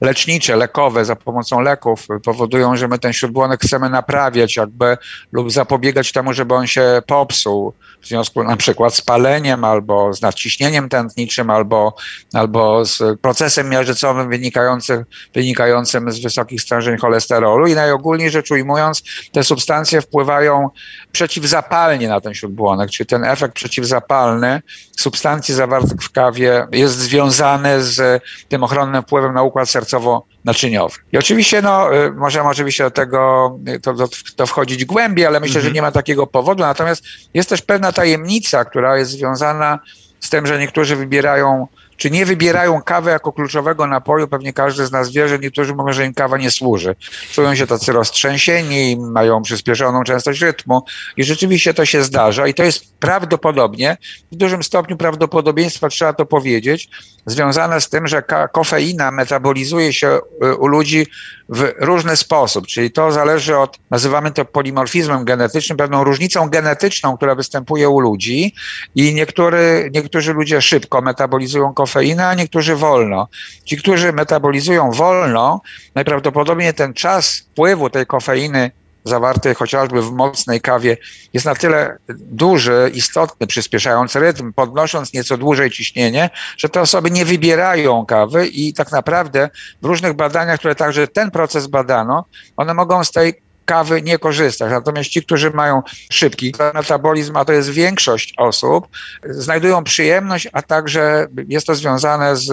lecznicze, 0.00 0.56
lekowe 0.56 1.04
za 1.04 1.16
pomocą 1.16 1.60
leków 1.60 2.06
powodują, 2.24 2.76
że 2.76 2.88
my 2.88 2.98
ten 2.98 3.12
śródbłonek 3.12 3.60
chcemy 3.60 3.90
naprawiać 3.90 4.56
jakby 4.56 4.96
lub 5.32 5.52
zapobiegać 5.52 6.12
temu, 6.12 6.32
żeby 6.32 6.54
on 6.54 6.66
się 6.66 7.02
popsuł. 7.06 7.72
W 8.02 8.06
związku 8.06 8.44
na 8.44 8.56
przykład 8.56 8.94
z 8.94 9.00
paleniem 9.00 9.64
albo 9.64 10.12
z 10.12 10.22
nadciśnieniem 10.22 10.88
tętniczym 10.88 11.50
albo, 11.50 11.94
albo 12.34 12.84
z 12.84 13.20
procesem 13.20 13.68
miażdżycowym 13.68 14.30
wynikającym, 14.30 15.04
wynikającym 15.34 16.12
z 16.12 16.22
wysokich 16.22 16.62
stężeń 16.62 16.98
cholesterolu. 16.98 17.66
I 17.66 17.74
najogólniej 17.74 18.30
rzecz 18.30 18.50
ujmując 18.50 19.02
te 19.32 19.44
substancje 19.44 20.00
wpływają 20.00 20.68
przeciwzapalnie 21.12 22.08
na 22.08 22.20
ten 22.20 22.34
śródbłonek, 22.34 22.90
czyli 22.90 23.06
ten 23.06 23.24
efekt 23.24 23.54
przeciwzapalny 23.54 24.62
substancji 24.98 25.54
zawartych 25.54 26.00
w 26.02 26.12
kawie 26.12 26.66
jest 26.72 26.98
związany 26.98 27.82
z 27.82 28.22
tym 28.48 28.64
ochronnym 28.64 29.02
wpływem 29.02 29.34
na 29.34 29.42
układ 29.42 29.70
sercowy 29.70 29.89
sercowo-naczyniowy. 29.90 30.98
I 31.12 31.18
oczywiście, 31.18 31.62
no, 31.62 31.96
y, 31.96 32.12
możemy 32.12 32.48
oczywiście 32.48 32.84
do 32.84 32.90
tego 32.90 33.58
y, 33.68 33.80
to, 33.80 33.94
to, 33.94 34.08
to 34.36 34.46
wchodzić 34.46 34.84
głębiej, 34.84 35.26
ale 35.26 35.40
myślę, 35.40 35.56
mhm. 35.56 35.64
że 35.64 35.74
nie 35.74 35.82
ma 35.82 35.92
takiego 35.92 36.26
powodu. 36.26 36.62
Natomiast 36.62 37.04
jest 37.34 37.48
też 37.48 37.62
pewna 37.62 37.92
tajemnica, 37.92 38.64
która 38.64 38.98
jest 38.98 39.10
związana 39.10 39.78
z 40.20 40.30
tym, 40.30 40.46
że 40.46 40.58
niektórzy 40.58 40.96
wybierają 40.96 41.66
czy 42.00 42.10
nie 42.10 42.26
wybierają 42.26 42.82
kawy 42.82 43.10
jako 43.10 43.32
kluczowego 43.32 43.86
napoju. 43.86 44.28
Pewnie 44.28 44.52
każdy 44.52 44.86
z 44.86 44.92
nas 44.92 45.12
wie, 45.12 45.28
że 45.28 45.38
niektórzy 45.38 45.74
mówią, 45.74 45.92
że 45.92 46.06
im 46.06 46.14
kawa 46.14 46.38
nie 46.38 46.50
służy. 46.50 46.96
Czują 47.32 47.54
się 47.54 47.66
tacy 47.66 47.92
roztrzęsieni, 47.92 48.96
mają 48.96 49.42
przyspieszoną 49.42 50.04
częstość 50.04 50.40
rytmu 50.40 50.82
i 51.16 51.24
rzeczywiście 51.24 51.74
to 51.74 51.86
się 51.86 52.02
zdarza 52.02 52.46
i 52.46 52.54
to 52.54 52.64
jest 52.64 52.94
prawdopodobnie, 53.00 53.96
w 54.32 54.36
dużym 54.36 54.62
stopniu 54.62 54.96
prawdopodobieństwa 54.96 55.88
trzeba 55.88 56.12
to 56.12 56.26
powiedzieć, 56.26 56.88
związane 57.26 57.80
z 57.80 57.88
tym, 57.88 58.06
że 58.06 58.22
kofeina 58.52 59.10
metabolizuje 59.10 59.92
się 59.92 60.18
y, 60.44 60.56
u 60.56 60.66
ludzi 60.66 61.06
w 61.48 61.72
różny 61.78 62.16
sposób, 62.16 62.66
czyli 62.66 62.90
to 62.90 63.12
zależy 63.12 63.58
od, 63.58 63.78
nazywamy 63.90 64.30
to 64.30 64.44
polimorfizmem 64.44 65.24
genetycznym, 65.24 65.78
pewną 65.78 66.04
różnicą 66.04 66.48
genetyczną, 66.48 67.16
która 67.16 67.34
występuje 67.34 67.88
u 67.88 68.00
ludzi 68.00 68.54
i 68.94 69.14
niektóry, 69.14 69.90
niektórzy 69.94 70.32
ludzie 70.32 70.62
szybko 70.62 71.02
metabolizują 71.02 71.74
kofeinę, 71.74 71.89
a 71.96 72.34
niektórzy 72.34 72.76
wolno. 72.76 73.28
Ci, 73.64 73.76
którzy 73.76 74.12
metabolizują 74.12 74.90
wolno, 74.90 75.60
najprawdopodobniej 75.94 76.74
ten 76.74 76.94
czas 76.94 77.38
wpływu 77.38 77.90
tej 77.90 78.06
kofeiny 78.06 78.70
zawarty 79.04 79.54
chociażby 79.54 80.02
w 80.02 80.12
mocnej 80.12 80.60
kawie 80.60 80.96
jest 81.32 81.46
na 81.46 81.54
tyle 81.54 81.96
duży, 82.08 82.90
istotny, 82.94 83.46
przyspieszający 83.46 84.20
rytm, 84.20 84.52
podnosząc 84.52 85.12
nieco 85.12 85.36
dłużej 85.36 85.70
ciśnienie, 85.70 86.30
że 86.56 86.68
te 86.68 86.80
osoby 86.80 87.10
nie 87.10 87.24
wybierają 87.24 88.06
kawy 88.06 88.46
i 88.46 88.74
tak 88.74 88.92
naprawdę 88.92 89.50
w 89.82 89.86
różnych 89.86 90.12
badaniach, 90.12 90.58
które 90.58 90.74
także 90.74 91.08
ten 91.08 91.30
proces 91.30 91.66
badano, 91.66 92.24
one 92.56 92.74
mogą 92.74 93.04
z 93.04 93.10
tej 93.10 93.49
kawy 93.70 94.02
nie 94.02 94.18
korzystać. 94.18 94.70
Natomiast 94.70 95.10
ci, 95.10 95.22
którzy 95.22 95.50
mają 95.50 95.82
szybki 96.12 96.54
metabolizm, 96.74 97.36
a 97.36 97.44
to 97.44 97.52
jest 97.52 97.70
większość 97.70 98.34
osób, 98.36 98.88
znajdują 99.24 99.84
przyjemność, 99.84 100.48
a 100.52 100.62
także 100.62 101.26
jest 101.48 101.66
to 101.66 101.74
związane 101.74 102.36
z 102.36 102.50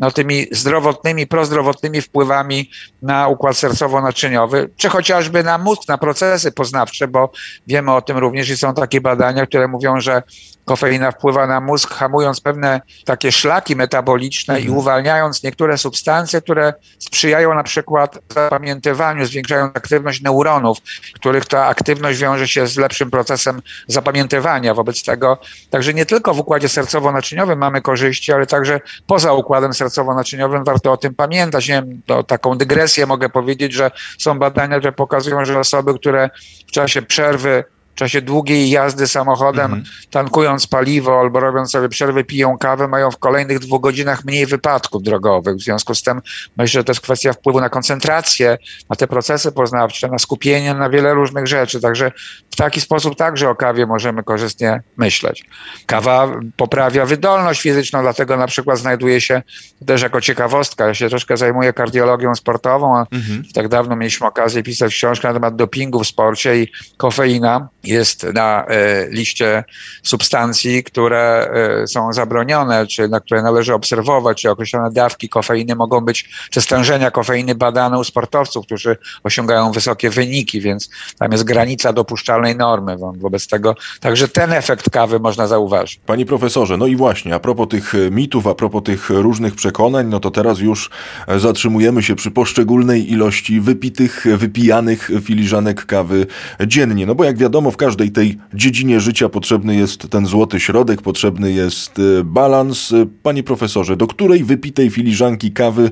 no, 0.00 0.10
tymi 0.10 0.46
zdrowotnymi, 0.52 1.26
prozdrowotnymi 1.26 2.00
wpływami 2.00 2.70
na 3.02 3.28
układ 3.28 3.56
sercowo-naczyniowy, 3.56 4.68
czy 4.76 4.88
chociażby 4.88 5.44
na 5.44 5.58
mózg, 5.58 5.88
na 5.88 5.98
procesy 5.98 6.52
poznawcze, 6.52 7.08
bo 7.08 7.30
wiemy 7.66 7.92
o 7.92 8.02
tym 8.02 8.18
również 8.18 8.50
i 8.50 8.56
są 8.56 8.74
takie 8.74 9.00
badania, 9.00 9.46
które 9.46 9.68
mówią, 9.68 10.00
że 10.00 10.22
kofeina 10.64 11.10
wpływa 11.10 11.46
na 11.46 11.60
mózg, 11.60 11.94
hamując 11.94 12.40
pewne 12.40 12.80
takie 13.04 13.32
szlaki 13.32 13.76
metaboliczne 13.76 14.54
mhm. 14.54 14.74
i 14.74 14.78
uwalniając 14.78 15.42
niektóre 15.42 15.78
substancje, 15.78 16.40
które 16.40 16.74
sprzyjają 16.98 17.54
na 17.54 17.62
przykład 17.62 18.18
zapamiętywaniu, 18.34 19.26
zwiększają 19.26 19.64
aktywność 19.64 20.20
neuronów, 20.20 20.78
których 21.14 21.44
ta 21.44 21.66
aktywność 21.66 22.18
wiąże 22.18 22.48
się 22.48 22.66
z 22.66 22.76
lepszym 22.76 23.10
procesem 23.10 23.62
zapamiętywania. 23.86 24.74
Wobec 24.74 25.04
tego, 25.04 25.38
także 25.70 25.94
nie 25.94 26.06
tylko 26.06 26.34
w 26.34 26.38
układzie 26.38 26.68
sercowo-naczyniowym 26.68 27.56
mamy 27.56 27.82
korzyści, 27.82 28.32
ale 28.32 28.46
także 28.46 28.80
poza 29.06 29.32
układem 29.32 29.74
sercowo-naczyniowym 29.90 30.64
warto 30.64 30.92
o 30.92 30.96
tym 30.96 31.14
pamiętać. 31.14 31.68
Nie 31.68 31.74
wiem, 31.74 32.02
to 32.06 32.22
taką 32.22 32.58
dygresję 32.58 33.06
mogę 33.06 33.28
powiedzieć, 33.28 33.72
że 33.72 33.90
są 34.18 34.38
badania, 34.38 34.78
które 34.78 34.92
pokazują, 34.92 35.44
że 35.44 35.58
osoby, 35.58 35.94
które 35.94 36.30
w 36.68 36.70
czasie 36.70 37.02
przerwy 37.02 37.64
czasie 37.94 38.22
długiej 38.22 38.70
jazdy 38.70 39.06
samochodem, 39.06 39.64
mhm. 39.64 39.84
tankując 40.10 40.66
paliwo 40.66 41.20
albo 41.20 41.40
robiąc 41.40 41.70
sobie 41.70 41.88
przerwy, 41.88 42.24
piją 42.24 42.58
kawę, 42.58 42.88
mają 42.88 43.10
w 43.10 43.18
kolejnych 43.18 43.58
dwóch 43.58 43.80
godzinach 43.80 44.24
mniej 44.24 44.46
wypadków 44.46 45.02
drogowych. 45.02 45.56
W 45.56 45.60
związku 45.60 45.94
z 45.94 46.02
tym 46.02 46.20
myślę, 46.56 46.80
że 46.80 46.84
to 46.84 46.92
jest 46.92 47.00
kwestia 47.00 47.32
wpływu 47.32 47.60
na 47.60 47.68
koncentrację, 47.68 48.58
na 48.90 48.96
te 48.96 49.06
procesy 49.06 49.52
poznawcze, 49.52 50.08
na 50.08 50.18
skupienie 50.18 50.74
na 50.74 50.90
wiele 50.90 51.14
różnych 51.14 51.46
rzeczy. 51.46 51.80
Także 51.80 52.12
w 52.50 52.56
taki 52.56 52.80
sposób 52.80 53.16
także 53.16 53.50
o 53.50 53.54
kawie 53.54 53.86
możemy 53.86 54.22
korzystnie 54.22 54.82
myśleć. 54.96 55.44
Kawa 55.86 56.28
poprawia 56.56 57.06
wydolność 57.06 57.60
fizyczną, 57.60 58.02
dlatego 58.02 58.36
na 58.36 58.46
przykład 58.46 58.78
znajduje 58.78 59.20
się 59.20 59.42
też 59.86 60.02
jako 60.02 60.20
ciekawostka. 60.20 60.86
Ja 60.86 60.94
się 60.94 61.08
troszkę 61.08 61.36
zajmuję 61.36 61.72
kardiologią 61.72 62.34
sportową, 62.34 62.96
a 62.96 63.06
mhm. 63.12 63.42
tak 63.54 63.68
dawno 63.68 63.96
mieliśmy 63.96 64.26
okazję 64.26 64.62
pisać 64.62 64.94
książkę 64.94 65.28
na 65.28 65.34
temat 65.34 65.56
dopingu 65.56 66.04
w 66.04 66.06
sporcie 66.06 66.62
i 66.62 66.68
kofeina 66.96 67.68
jest 67.84 68.26
na 68.34 68.66
e, 68.66 69.08
liście 69.10 69.64
substancji, 70.02 70.84
które 70.84 71.50
e, 71.82 71.86
są 71.86 72.12
zabronione, 72.12 72.86
czy 72.86 73.08
na 73.08 73.20
które 73.20 73.42
należy 73.42 73.74
obserwować, 73.74 74.42
czy 74.42 74.50
określone 74.50 74.90
dawki 74.90 75.28
kofeiny 75.28 75.74
mogą 75.74 76.00
być, 76.00 76.30
czy 76.50 76.60
stężenia 76.60 77.10
kofeiny 77.10 77.54
badane 77.54 77.98
u 77.98 78.04
sportowców, 78.04 78.66
którzy 78.66 78.96
osiągają 79.24 79.72
wysokie 79.72 80.10
wyniki, 80.10 80.60
więc 80.60 80.90
tam 81.18 81.32
jest 81.32 81.44
granica 81.44 81.92
dopuszczalnej 81.92 82.56
normy 82.56 82.96
wobec 82.98 83.46
tego. 83.46 83.74
Także 84.00 84.28
ten 84.28 84.52
efekt 84.52 84.90
kawy 84.90 85.20
można 85.20 85.46
zauważyć. 85.46 86.00
Panie 86.06 86.26
profesorze, 86.26 86.76
no 86.76 86.86
i 86.86 86.96
właśnie, 86.96 87.34
a 87.34 87.38
propos 87.38 87.68
tych 87.68 87.94
e, 87.94 88.10
mitów, 88.10 88.46
a 88.46 88.54
propos 88.54 88.82
tych 88.82 89.10
różnych 89.10 89.54
przekonań, 89.54 90.06
no 90.06 90.20
to 90.20 90.30
teraz 90.30 90.58
już 90.58 90.90
zatrzymujemy 91.36 92.02
się 92.02 92.16
przy 92.16 92.30
poszczególnej 92.30 93.12
ilości 93.12 93.60
wypitych, 93.60 94.26
wypijanych 94.36 95.10
filiżanek 95.22 95.86
kawy 95.86 96.26
dziennie. 96.66 97.06
No 97.06 97.14
bo 97.14 97.24
jak 97.24 97.36
wiadomo, 97.38 97.69
wiadomo, 97.70 97.72
w 97.72 97.76
każdej 97.76 98.10
tej 98.10 98.36
dziedzinie 98.54 99.00
życia 99.00 99.28
potrzebny 99.28 99.76
jest 99.76 100.10
ten 100.10 100.26
złoty 100.26 100.60
środek, 100.60 101.02
potrzebny 101.02 101.52
jest 101.52 101.98
e, 101.98 102.24
balans. 102.24 102.92
E, 102.92 103.06
panie 103.22 103.42
profesorze, 103.42 103.96
do 103.96 104.06
której 104.06 104.44
wypitej 104.44 104.90
filiżanki 104.90 105.52
kawy 105.52 105.90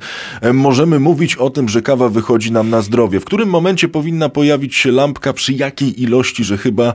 możemy 0.52 1.00
mówić 1.00 1.37
o 1.37 1.50
tym, 1.50 1.68
że 1.68 1.82
kawa 1.82 2.08
wychodzi 2.08 2.52
nam 2.52 2.70
na 2.70 2.82
zdrowie? 2.82 3.20
W 3.20 3.25
którym 3.25 3.49
momencie 3.49 3.88
powinna 3.88 4.28
pojawić 4.28 4.75
się 4.75 4.92
lampka, 4.92 5.32
przy 5.32 5.52
jakiej 5.52 6.02
ilości, 6.02 6.44
że 6.44 6.58
chyba 6.58 6.94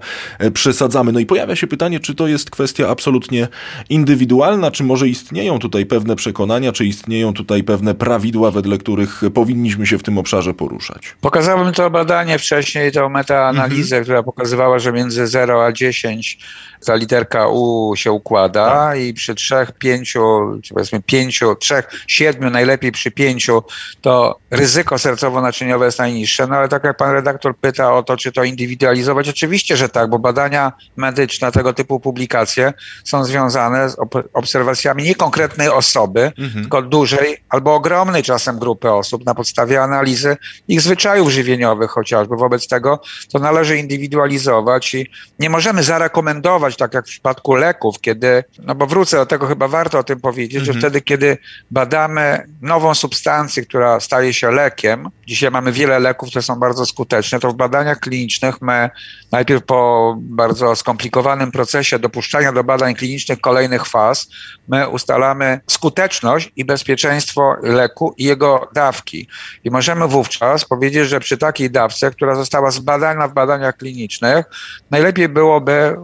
przesadzamy? 0.53 1.11
No 1.11 1.19
i 1.19 1.25
pojawia 1.25 1.55
się 1.55 1.67
pytanie, 1.67 1.99
czy 1.99 2.15
to 2.15 2.27
jest 2.27 2.49
kwestia 2.49 2.89
absolutnie 2.89 3.47
indywidualna, 3.89 4.71
czy 4.71 4.83
może 4.83 5.07
istnieją 5.07 5.59
tutaj 5.59 5.85
pewne 5.85 6.15
przekonania, 6.15 6.71
czy 6.71 6.85
istnieją 6.85 7.33
tutaj 7.33 7.63
pewne 7.63 7.95
prawidła, 7.95 8.51
wedle 8.51 8.77
których 8.77 9.21
powinniśmy 9.33 9.87
się 9.87 9.97
w 9.97 10.03
tym 10.03 10.17
obszarze 10.17 10.53
poruszać? 10.53 11.15
Pokazałem 11.21 11.73
to 11.73 11.89
badanie 11.89 12.39
wcześniej, 12.39 12.91
tą 12.91 13.09
metaanalizę, 13.09 13.95
mhm. 13.95 14.03
która 14.03 14.23
pokazywała, 14.23 14.72
że 14.79 14.91
między 14.91 15.27
0 15.27 15.65
a 15.65 15.71
10 15.71 16.37
ta 16.85 16.95
literka 16.95 17.47
U 17.47 17.93
się 17.95 18.11
układa 18.11 18.69
tak. 18.69 18.99
i 18.99 19.13
przy 19.13 19.35
trzech, 19.35 19.71
pięciu, 19.71 20.21
czy 20.63 20.73
powiedzmy 20.73 21.01
pięciu, 21.01 21.55
trzech, 21.55 21.89
siedmiu, 22.07 22.49
najlepiej 22.49 22.91
przy 22.91 23.11
pięciu, 23.11 23.63
to 24.01 24.39
ryzyko 24.51 24.95
sercowo-naczyniowe 24.95 25.85
jest 25.85 25.99
najniższe. 25.99 26.47
No 26.47 26.55
ale 26.55 26.69
tak 26.69 26.83
jak 26.83 26.97
pan 26.97 27.11
redaktor 27.11 27.57
pyta 27.57 27.93
o 27.93 28.03
to, 28.03 28.17
czy 28.17 28.31
to 28.31 28.43
indywidualizować, 28.43 29.29
oczywiście, 29.29 29.77
że 29.77 29.89
tak, 29.89 30.09
bo 30.09 30.19
badania 30.19 30.71
medyczne, 30.95 31.51
tego 31.51 31.73
typu 31.73 31.99
publikacje 31.99 32.73
są 33.03 33.25
związane 33.25 33.89
z 33.89 33.95
obserwacjami 34.33 35.03
nie 35.03 35.15
konkretnej 35.15 35.69
osoby, 35.69 36.31
mhm. 36.37 36.63
tylko 36.63 36.81
dużej 36.81 37.37
albo 37.49 37.75
ogromnej 37.75 38.23
czasem 38.23 38.59
grupy 38.59 38.91
osób 38.91 39.25
na 39.25 39.35
podstawie 39.35 39.81
analizy 39.81 40.37
ich 40.67 40.81
zwyczajów 40.81 41.29
żywieniowych 41.29 41.91
chociażby. 41.91 42.35
Wobec 42.35 42.67
tego 42.67 42.99
to 43.31 43.39
należy 43.39 43.77
indywidualizować 43.77 44.62
i 44.93 45.07
nie 45.39 45.49
możemy 45.49 45.83
zarekomendować, 45.83 46.75
tak 46.75 46.93
jak 46.93 47.05
w 47.05 47.09
przypadku 47.09 47.55
leków, 47.55 48.01
kiedy, 48.01 48.43
no 48.59 48.75
bo 48.75 48.87
wrócę 48.87 49.17
do 49.17 49.25
tego, 49.25 49.47
chyba 49.47 49.67
warto 49.67 49.99
o 49.99 50.03
tym 50.03 50.19
powiedzieć, 50.19 50.59
mhm. 50.59 50.73
że 50.73 50.79
wtedy, 50.79 51.01
kiedy 51.01 51.37
badamy 51.71 52.47
nową 52.61 52.93
substancję, 52.93 53.65
która 53.65 53.99
staje 53.99 54.33
się 54.33 54.51
lekiem, 54.51 55.09
dzisiaj 55.27 55.51
mamy 55.51 55.71
wiele 55.71 55.99
leków, 55.99 56.29
które 56.29 56.43
są 56.43 56.55
bardzo 56.55 56.85
skuteczne, 56.85 57.39
to 57.39 57.51
w 57.51 57.55
badaniach 57.55 57.99
klinicznych 57.99 58.61
my 58.61 58.89
najpierw 59.31 59.63
po 59.65 60.15
bardzo 60.19 60.75
skomplikowanym 60.75 61.51
procesie 61.51 61.99
dopuszczania 61.99 62.53
do 62.53 62.63
badań 62.63 62.95
klinicznych 62.95 63.41
kolejnych 63.41 63.85
faz, 63.85 64.27
my 64.67 64.89
ustalamy 64.89 65.59
skuteczność 65.67 66.51
i 66.55 66.65
bezpieczeństwo 66.65 67.55
leku 67.61 68.13
i 68.17 68.23
jego 68.23 68.69
dawki. 68.73 69.27
I 69.63 69.71
możemy 69.71 70.07
wówczas 70.07 70.65
powiedzieć, 70.65 71.09
że 71.09 71.19
przy 71.19 71.37
takiej 71.37 71.71
dawce, 71.71 72.11
która 72.11 72.35
została 72.35 72.71
zbadana 72.71 73.27
w 73.27 73.33
badaniach 73.33 73.77
klinicznych, 73.77 74.45
najlepiej 74.91 75.29
byłoby 75.29 75.95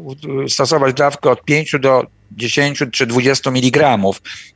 stosować 0.47 0.93
dawkę 0.93 1.29
od 1.29 1.43
5 1.43 1.75
do 1.79 2.03
10 2.31 2.83
czy 2.91 3.05
20 3.05 3.49
mg, 3.49 3.97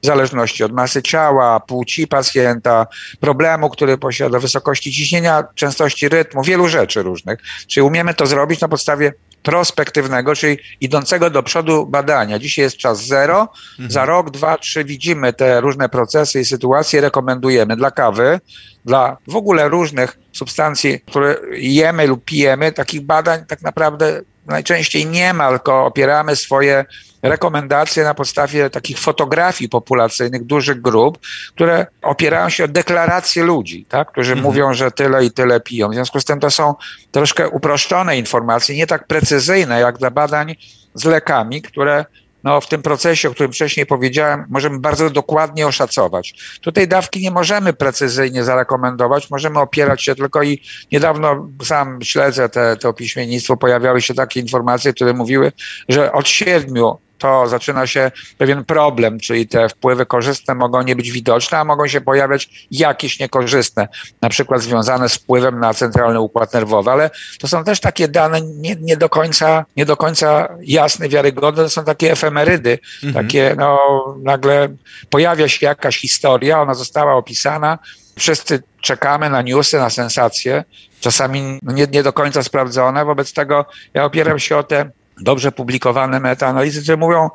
w 0.04 0.06
zależności 0.06 0.64
od 0.64 0.72
masy 0.72 1.02
ciała, 1.02 1.60
płci 1.60 2.08
pacjenta, 2.08 2.88
problemu, 3.20 3.70
który 3.70 3.98
posiada, 3.98 4.40
wysokości 4.40 4.92
ciśnienia, 4.92 5.44
częstości 5.56 6.10
rytmu, 6.10 6.44
wielu 6.44 6.68
rzeczy 6.68 7.04
różnych. 7.04 7.40
Czy 7.68 7.84
umiemy 7.84 8.14
to 8.14 8.26
zrobić 8.26 8.62
na 8.62 8.68
podstawie 8.68 9.14
prospektywnego, 9.44 10.36
czyli 10.36 10.58
idącego 10.82 11.30
do 11.30 11.44
przodu 11.44 11.86
badania. 11.86 12.40
Dzisiaj 12.40 12.64
jest 12.64 12.78
czas 12.78 13.06
zero, 13.06 13.50
mhm. 13.72 13.92
za 13.92 14.06
rok, 14.06 14.30
dwa, 14.30 14.58
trzy 14.58 14.84
widzimy 14.84 15.34
te 15.34 15.62
różne 15.62 15.90
procesy 15.90 16.40
i 16.40 16.46
sytuacje, 16.46 17.02
rekomendujemy 17.02 17.76
dla 17.76 17.92
kawy, 17.92 18.40
dla 18.86 19.18
w 19.28 19.36
ogóle 19.36 19.70
różnych 19.70 20.18
substancji, 20.32 21.00
które 21.06 21.36
jemy 21.52 22.08
lub 22.08 22.26
pijemy, 22.26 22.72
takich 22.72 23.02
badań 23.02 23.46
tak 23.48 23.62
naprawdę 23.62 24.22
najczęściej 24.46 25.06
nie 25.06 25.34
ma, 25.34 25.50
tylko 25.50 25.86
opieramy 25.86 26.36
swoje 26.36 26.86
rekomendacje 27.24 28.04
na 28.04 28.14
podstawie 28.14 28.70
takich 28.70 29.00
fotografii 29.00 29.70
populacyjnych 29.70 30.44
dużych 30.44 30.82
grup, 30.82 31.18
które 31.56 31.88
opierają 32.02 32.50
się 32.50 32.64
o 32.64 32.68
deklaracje 32.68 33.44
ludzi, 33.44 33.86
tak? 33.90 34.12
którzy 34.12 34.32
mhm. 34.32 34.44
mówią, 34.44 34.74
że 34.74 34.92
tyle 34.92 35.26
i 35.26 35.32
tyle 35.32 35.60
piją. 35.60 35.90
W 35.90 35.94
związku 35.94 36.20
z 36.20 36.26
tym 36.26 36.40
to 36.40 36.52
są 36.52 36.76
troszkę 37.12 37.50
uproszczone 37.50 38.18
informacje, 38.18 38.76
nie 38.76 38.88
tak 38.88 39.08
precyzyjne 39.08 39.80
jak 39.80 39.98
dla 39.98 40.12
badań 40.12 40.56
z 40.94 41.06
lekami, 41.06 41.62
które 41.62 42.06
no, 42.44 42.62
w 42.62 42.68
tym 42.68 42.82
procesie, 42.82 43.30
o 43.30 43.32
którym 43.32 43.52
wcześniej 43.52 43.86
powiedziałem, 43.86 44.46
możemy 44.50 44.80
bardzo 44.80 45.10
dokładnie 45.10 45.68
oszacować. 45.68 46.34
Tutaj 46.62 46.88
dawki 46.88 47.22
nie 47.22 47.32
możemy 47.32 47.74
precyzyjnie 47.74 48.44
zarekomendować, 48.44 49.30
możemy 49.30 49.60
opierać 49.60 50.04
się 50.04 50.16
tylko 50.16 50.44
i 50.44 50.62
niedawno 50.92 51.50
sam 51.64 52.02
śledzę 52.02 52.50
te, 52.50 52.78
to 52.78 52.90
opiśmiennictwo, 52.90 53.58
pojawiały 53.58 54.02
się 54.02 54.14
takie 54.14 54.40
informacje, 54.40 54.94
które 54.94 55.14
mówiły, 55.14 55.52
że 55.90 56.12
od 56.12 56.28
siedmiu 56.28 56.98
to 57.18 57.48
zaczyna 57.48 57.88
się 57.88 58.12
pewien 58.38 58.66
problem, 58.66 59.20
czyli 59.20 59.48
te 59.48 59.70
wpływy 59.70 60.06
korzystne 60.06 60.56
mogą 60.56 60.82
nie 60.82 60.96
być 60.96 61.12
widoczne, 61.12 61.58
a 61.58 61.66
mogą 61.66 61.88
się 61.88 62.02
pojawiać 62.02 62.68
jakieś 62.72 63.20
niekorzystne, 63.20 63.88
na 64.22 64.30
przykład 64.30 64.62
związane 64.62 65.10
z 65.10 65.16
wpływem 65.16 65.60
na 65.60 65.74
centralny 65.74 66.20
układ 66.20 66.54
nerwowy, 66.54 66.92
ale 66.92 67.10
to 67.40 67.48
są 67.48 67.64
też 67.64 67.80
takie 67.80 68.08
dane 68.08 68.42
nie, 68.42 68.76
nie, 68.76 68.98
do, 68.98 69.10
końca, 69.10 69.66
nie 69.78 69.86
do 69.86 69.98
końca 69.98 70.58
jasne, 70.62 71.10
wiarygodne, 71.10 71.64
to 71.64 71.70
są 71.70 71.84
takie 71.84 72.12
efemerydy, 72.12 72.80
mhm. 73.04 73.26
takie 73.26 73.56
no 73.58 73.80
nagle 74.24 74.70
pojawia 75.10 75.48
się 75.48 75.66
jakaś 75.66 75.98
historia, 75.98 76.62
ona 76.62 76.74
została 76.74 77.16
opisana, 77.16 77.80
wszyscy 78.20 78.64
czekamy 78.82 79.30
na 79.30 79.42
newsy, 79.42 79.78
na 79.78 79.90
sensacje, 79.90 80.64
czasami 81.00 81.60
nie, 81.64 81.88
nie 81.92 82.04
do 82.04 82.14
końca 82.14 82.44
sprawdzone, 82.44 83.06
wobec 83.06 83.34
tego 83.34 83.66
ja 83.94 84.06
opieram 84.06 84.40
się 84.40 84.58
o 84.58 84.64
te 84.64 84.92
dobrze 85.22 85.52
publikowane 85.52 86.20
metaanalizy, 86.20 86.82
które 86.82 86.98
mówią, 86.98 87.30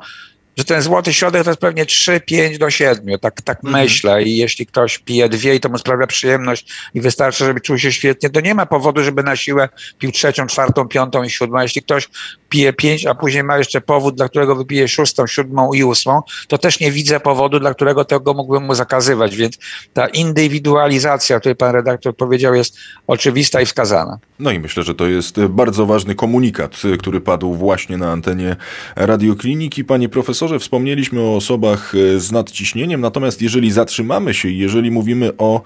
że 0.59 0.65
ten 0.65 0.81
złoty 0.81 1.13
środek 1.13 1.43
to 1.43 1.49
jest 1.49 1.61
pewnie 1.61 1.85
3, 1.85 2.19
5 2.19 2.57
do 2.57 2.69
7, 2.69 3.19
tak, 3.19 3.41
tak 3.41 3.57
mhm. 3.63 3.83
myślę. 3.83 4.23
I 4.23 4.37
jeśli 4.37 4.65
ktoś 4.65 4.99
pije 4.99 5.29
dwie 5.29 5.55
i 5.55 5.59
to 5.59 5.69
mu 5.69 5.77
sprawia 5.77 6.07
przyjemność 6.07 6.67
i 6.93 7.01
wystarczy, 7.01 7.45
żeby 7.45 7.61
czuł 7.61 7.77
się 7.77 7.91
świetnie, 7.91 8.29
to 8.29 8.41
nie 8.41 8.55
ma 8.55 8.65
powodu, 8.65 9.03
żeby 9.03 9.23
na 9.23 9.35
siłę 9.35 9.69
pił 9.99 10.11
trzecią, 10.11 10.47
czwartą, 10.47 10.87
piątą 10.87 11.23
i 11.23 11.29
siódmą. 11.29 11.61
Jeśli 11.61 11.81
ktoś 11.81 12.09
pije 12.49 12.73
pięć, 12.73 13.05
a 13.05 13.15
później 13.15 13.43
ma 13.43 13.57
jeszcze 13.57 13.81
powód, 13.81 14.15
dla 14.15 14.29
którego 14.29 14.55
wypije 14.55 14.87
szóstą, 14.87 15.27
siódmą 15.27 15.73
i 15.73 15.83
ósmą, 15.83 16.21
to 16.47 16.57
też 16.57 16.79
nie 16.79 16.91
widzę 16.91 17.19
powodu, 17.19 17.59
dla 17.59 17.73
którego 17.73 18.05
tego 18.05 18.33
mógłbym 18.33 18.63
mu 18.63 18.75
zakazywać. 18.75 19.35
Więc 19.35 19.57
ta 19.93 20.07
indywidualizacja, 20.07 21.35
o 21.35 21.39
której 21.39 21.55
pan 21.55 21.75
redaktor 21.75 22.15
powiedział, 22.15 22.55
jest 22.55 22.77
oczywista 23.07 23.61
i 23.61 23.65
wskazana. 23.65 24.17
No 24.39 24.51
i 24.51 24.59
myślę, 24.59 24.83
że 24.83 24.95
to 24.95 25.07
jest 25.07 25.45
bardzo 25.45 25.85
ważny 25.85 26.15
komunikat, 26.15 26.81
który 26.99 27.21
padł 27.21 27.53
właśnie 27.53 27.97
na 27.97 28.11
antenie 28.11 28.55
radiokliniki. 28.95 29.83
Panie 29.83 30.09
profesorze, 30.09 30.48
wspomnieliśmy 30.59 31.21
o 31.21 31.35
osobach 31.35 31.93
z 32.17 32.31
nadciśnieniem, 32.31 33.01
natomiast 33.01 33.41
jeżeli 33.41 33.71
zatrzymamy 33.71 34.33
się 34.33 34.49
jeżeli 34.49 34.91
mówimy 34.91 35.31
o 35.37 35.61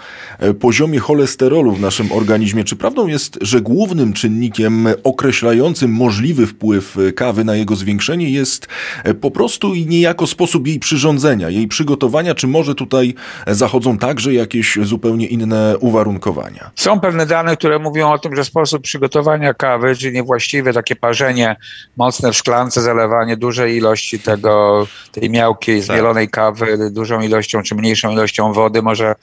poziomie 0.59 0.99
cholesterolu 0.99 1.71
w 1.71 1.81
naszym 1.81 2.11
organizmie, 2.11 2.63
czy 2.63 2.75
prawdą 2.75 3.07
jest, 3.07 3.39
że 3.41 3.61
głównym 3.61 4.13
czynnikiem 4.13 4.87
określającym 5.03 5.91
możliwy 5.91 6.47
wpływ 6.47 6.97
e, 6.97 7.11
kawy 7.11 7.43
na 7.43 7.55
jego 7.55 7.75
zwiększenie 7.75 8.29
jest 8.29 8.67
e, 9.03 9.13
po 9.13 9.31
prostu 9.31 9.73
i 9.73 9.85
niejako 9.85 10.27
sposób 10.27 10.67
jej 10.67 10.79
przyrządzenia, 10.79 11.49
jej 11.49 11.67
przygotowania, 11.67 12.35
czy 12.35 12.47
może 12.47 12.75
tutaj 12.75 13.13
zachodzą 13.47 13.97
także 13.97 14.33
jakieś 14.33 14.77
zupełnie 14.81 15.27
inne 15.27 15.75
uwarunkowania? 15.79 16.71
Są 16.75 16.99
pewne 16.99 17.25
dane, 17.25 17.57
które 17.57 17.79
mówią 17.79 18.11
o 18.11 18.19
tym, 18.19 18.35
że 18.35 18.45
sposób 18.45 18.83
przygotowania 18.83 19.53
kawy, 19.53 19.95
czyli 19.95 20.13
niewłaściwe 20.13 20.73
takie 20.73 20.95
parzenie 20.95 21.55
mocne 21.97 22.31
w 22.31 22.35
szklance, 22.35 22.81
zalewanie 22.81 23.37
dużej 23.37 23.77
ilości 23.77 24.19
tego, 24.19 24.72
tej 25.11 25.29
miałkiej, 25.29 25.81
zmielonej 25.81 26.29
kawy 26.29 26.91
dużą 26.91 27.21
ilością 27.21 27.63
czy 27.63 27.75
mniejszą 27.75 28.11
ilością 28.11 28.53
wody 28.53 28.81
może 28.81 29.15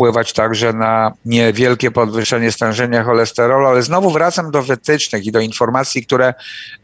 wpływać 0.00 0.32
także 0.32 0.72
na 0.72 1.12
niewielkie 1.24 1.90
podwyższenie 1.90 2.52
stężenia 2.52 3.04
cholesterolu, 3.04 3.66
ale 3.66 3.82
znowu 3.82 4.10
wracam 4.10 4.50
do 4.50 4.62
wytycznych 4.62 5.26
i 5.26 5.32
do 5.32 5.40
informacji, 5.40 6.06
które 6.06 6.34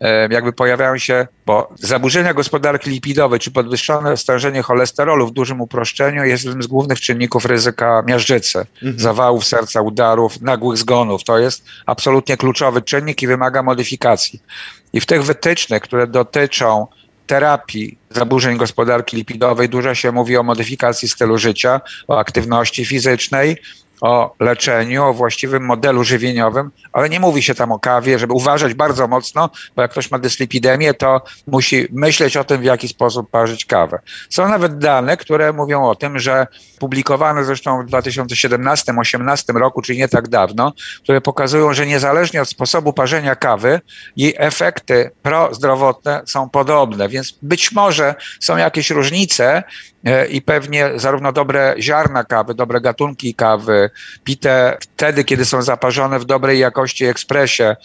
e, 0.00 0.28
jakby 0.30 0.52
pojawiają 0.52 0.98
się, 0.98 1.26
bo 1.46 1.68
zaburzenia 1.74 2.34
gospodarki 2.34 2.90
lipidowej 2.90 3.40
czy 3.40 3.50
podwyższone 3.50 4.16
stężenie 4.16 4.62
cholesterolu 4.62 5.26
w 5.26 5.32
dużym 5.32 5.60
uproszczeniu 5.60 6.24
jest 6.24 6.44
jednym 6.44 6.62
z 6.62 6.66
głównych 6.66 7.00
czynników 7.00 7.44
ryzyka 7.44 8.02
miażdżycy, 8.06 8.58
mhm. 8.58 9.00
zawałów 9.00 9.44
serca, 9.44 9.80
udarów, 9.80 10.40
nagłych 10.40 10.78
zgonów. 10.78 11.24
To 11.24 11.38
jest 11.38 11.64
absolutnie 11.86 12.36
kluczowy 12.36 12.82
czynnik 12.82 13.22
i 13.22 13.26
wymaga 13.26 13.62
modyfikacji. 13.62 14.42
I 14.92 15.00
w 15.00 15.06
tych 15.06 15.24
wytycznych, 15.24 15.82
które 15.82 16.06
dotyczą 16.06 16.86
terapii 17.26 17.98
zaburzeń 18.10 18.56
gospodarki 18.56 19.16
lipidowej. 19.16 19.68
Dużo 19.68 19.94
się 19.94 20.12
mówi 20.12 20.36
o 20.36 20.42
modyfikacji 20.42 21.08
stylu 21.08 21.38
życia, 21.38 21.80
o 22.08 22.18
aktywności 22.18 22.84
fizycznej 22.84 23.56
o 24.00 24.34
leczeniu, 24.40 25.04
o 25.04 25.12
właściwym 25.12 25.64
modelu 25.64 26.04
żywieniowym, 26.04 26.70
ale 26.92 27.08
nie 27.08 27.20
mówi 27.20 27.42
się 27.42 27.54
tam 27.54 27.72
o 27.72 27.78
kawie, 27.78 28.18
żeby 28.18 28.32
uważać 28.32 28.74
bardzo 28.74 29.08
mocno, 29.08 29.50
bo 29.76 29.82
jak 29.82 29.90
ktoś 29.90 30.10
ma 30.10 30.18
dyslipidemię, 30.18 30.94
to 30.94 31.22
musi 31.46 31.86
myśleć 31.92 32.36
o 32.36 32.44
tym, 32.44 32.60
w 32.60 32.64
jaki 32.64 32.88
sposób 32.88 33.30
parzyć 33.30 33.64
kawę. 33.64 33.98
Są 34.30 34.48
nawet 34.48 34.78
dane, 34.78 35.16
które 35.16 35.52
mówią 35.52 35.84
o 35.84 35.94
tym, 35.94 36.18
że 36.18 36.46
publikowane 36.78 37.44
zresztą 37.44 37.86
w 37.86 37.90
2017-2018 37.90 39.56
roku, 39.56 39.82
czyli 39.82 39.98
nie 39.98 40.08
tak 40.08 40.28
dawno, 40.28 40.72
które 41.02 41.20
pokazują, 41.20 41.74
że 41.74 41.86
niezależnie 41.86 42.42
od 42.42 42.48
sposobu 42.48 42.92
parzenia 42.92 43.36
kawy, 43.36 43.80
jej 44.16 44.34
efekty 44.38 45.10
prozdrowotne 45.22 46.22
są 46.26 46.50
podobne, 46.50 47.08
więc 47.08 47.38
być 47.42 47.72
może 47.72 48.14
są 48.40 48.56
jakieś 48.56 48.90
różnice 48.90 49.62
i 50.30 50.42
pewnie 50.42 50.90
zarówno 50.96 51.32
dobre 51.32 51.74
ziarna 51.80 52.24
kawy, 52.24 52.54
dobre 52.54 52.80
gatunki 52.80 53.34
kawy, 53.34 53.90
pite 54.24 54.78
wtedy, 54.80 55.24
kiedy 55.24 55.44
są 55.44 55.62
zaparzone 55.62 56.18
w 56.18 56.24
dobrej 56.24 56.58
jakości 56.58 57.04
ekspresie, 57.04 57.76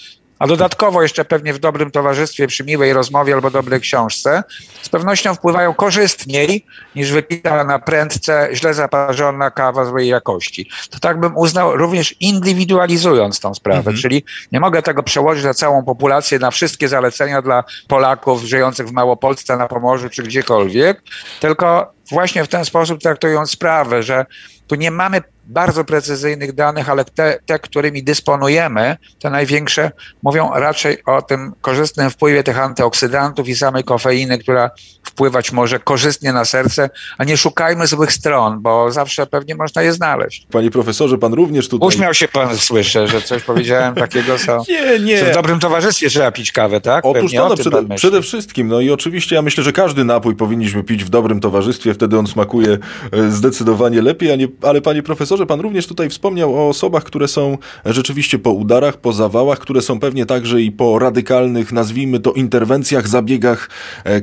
a 0.41 0.47
dodatkowo 0.47 1.01
jeszcze 1.01 1.25
pewnie 1.25 1.53
w 1.53 1.59
dobrym 1.59 1.91
towarzystwie, 1.91 2.47
przy 2.47 2.63
miłej 2.63 2.93
rozmowie 2.93 3.33
albo 3.33 3.51
dobrej 3.51 3.81
książce, 3.81 4.43
z 4.81 4.89
pewnością 4.89 5.35
wpływają 5.35 5.73
korzystniej 5.73 6.65
niż 6.95 7.11
wypita 7.11 7.63
na 7.63 7.79
prędce 7.79 8.49
źle 8.53 8.73
zaparzona 8.73 9.51
kawa 9.51 9.85
złej 9.85 10.07
jakości. 10.07 10.69
To 10.89 10.99
tak 10.99 11.19
bym 11.19 11.37
uznał 11.37 11.77
również 11.77 12.15
indywidualizując 12.19 13.39
tą 13.39 13.53
sprawę, 13.53 13.77
mhm. 13.77 13.97
czyli 13.97 14.23
nie 14.51 14.59
mogę 14.59 14.81
tego 14.81 15.03
przełożyć 15.03 15.43
na 15.43 15.53
całą 15.53 15.85
populację, 15.85 16.39
na 16.39 16.51
wszystkie 16.51 16.87
zalecenia 16.87 17.41
dla 17.41 17.63
Polaków 17.87 18.43
żyjących 18.43 18.87
w 18.87 18.91
Małopolsce, 18.91 19.57
na 19.57 19.67
Pomorzu 19.67 20.09
czy 20.09 20.23
gdziekolwiek, 20.23 21.01
tylko 21.39 21.93
właśnie 22.11 22.43
w 22.43 22.47
ten 22.47 22.65
sposób 22.65 23.01
traktując 23.01 23.51
sprawę, 23.51 24.03
że 24.03 24.25
tu 24.71 24.75
nie 24.75 24.91
mamy 24.91 25.21
bardzo 25.43 25.83
precyzyjnych 25.85 26.53
danych, 26.53 26.89
ale 26.89 27.05
te, 27.05 27.39
te, 27.45 27.59
którymi 27.59 28.03
dysponujemy, 28.03 28.97
te 29.21 29.29
największe, 29.29 29.91
mówią 30.23 30.51
raczej 30.53 31.05
o 31.05 31.21
tym 31.21 31.53
korzystnym 31.61 32.09
wpływie 32.09 32.43
tych 32.43 32.59
antyoksydantów 32.59 33.47
i 33.47 33.55
samej 33.55 33.83
kofeiny, 33.83 34.37
która 34.37 34.71
wpływać 35.11 35.51
może 35.51 35.79
korzystnie 35.79 36.33
na 36.33 36.45
serce, 36.45 36.89
a 37.17 37.23
nie 37.23 37.37
szukajmy 37.37 37.87
złych 37.87 38.13
stron, 38.13 38.61
bo 38.61 38.91
zawsze 38.91 39.27
pewnie 39.27 39.55
można 39.55 39.81
je 39.81 39.93
znaleźć. 39.93 40.47
Panie 40.51 40.71
profesorze, 40.71 41.17
pan 41.17 41.33
również 41.33 41.67
tutaj... 41.69 41.87
Uśmiał 41.87 42.13
się 42.13 42.27
pan, 42.27 42.57
słyszę, 42.57 43.07
że 43.07 43.21
coś 43.21 43.43
powiedziałem 43.43 43.95
takiego, 43.95 44.37
co... 44.37 44.63
Nie, 44.69 44.99
nie. 44.99 45.23
w 45.23 45.33
dobrym 45.33 45.59
towarzystwie 45.59 46.09
trzeba 46.09 46.31
pić 46.31 46.51
kawę, 46.51 46.81
tak? 46.81 47.05
Otóż 47.05 47.31
to, 47.31 47.49
no, 47.49 47.55
przede, 47.55 47.95
przede, 47.95 48.21
wszystkim, 48.21 48.67
no 48.67 48.81
i 48.81 48.89
oczywiście 48.89 49.35
ja 49.35 49.41
myślę, 49.41 49.63
że 49.63 49.73
każdy 49.73 50.03
napój 50.03 50.35
powinniśmy 50.35 50.83
pić 50.83 51.03
w 51.03 51.09
dobrym 51.09 51.39
towarzystwie, 51.39 51.93
wtedy 51.93 52.17
on 52.17 52.27
smakuje 52.27 52.77
e, 53.11 53.31
zdecydowanie 53.31 54.01
lepiej, 54.01 54.31
a 54.31 54.35
nie, 54.35 54.47
ale 54.61 54.81
panie 54.81 55.03
profesorze, 55.03 55.45
pan 55.45 55.59
również 55.59 55.87
tutaj 55.87 56.09
wspomniał 56.09 56.55
o 56.55 56.69
osobach, 56.69 57.03
które 57.03 57.27
są 57.27 57.57
rzeczywiście 57.85 58.39
po 58.39 58.51
udarach, 58.51 58.97
po 58.97 59.13
zawałach, 59.13 59.59
które 59.59 59.81
są 59.81 59.99
pewnie 59.99 60.25
także 60.25 60.61
i 60.61 60.71
po 60.71 60.99
radykalnych, 60.99 61.71
nazwijmy 61.71 62.19
to, 62.19 62.31
interwencjach, 62.31 63.07
zabiegach 63.07 63.69
e, 64.03 64.21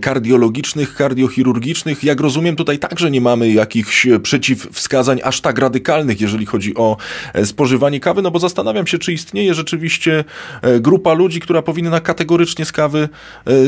kardiochirurgicznych. 0.87 2.05
Jak 2.05 2.21
rozumiem, 2.21 2.57
tutaj 2.57 2.79
także 2.79 3.11
nie 3.11 3.21
mamy 3.21 3.53
jakichś 3.53 4.07
przeciwwskazań 4.23 5.21
aż 5.25 5.41
tak 5.41 5.59
radykalnych, 5.59 6.21
jeżeli 6.21 6.47
chodzi 6.47 6.75
o 6.75 6.97
e, 7.35 7.47
spożywanie 7.47 8.01
kawy, 8.01 8.23
no 8.23 8.31
bo 8.31 8.39
zastanawiam 8.39 8.87
się, 8.87 8.99
czy 8.99 9.13
istnieje 9.13 9.55
rzeczywiście 9.55 10.25
e, 10.63 10.81
grupa 10.81 11.13
ludzi, 11.13 11.41
która 11.41 11.63
powinna 11.63 12.01
kategorycznie 12.01 12.65
z 12.65 12.73
kawy 12.73 13.09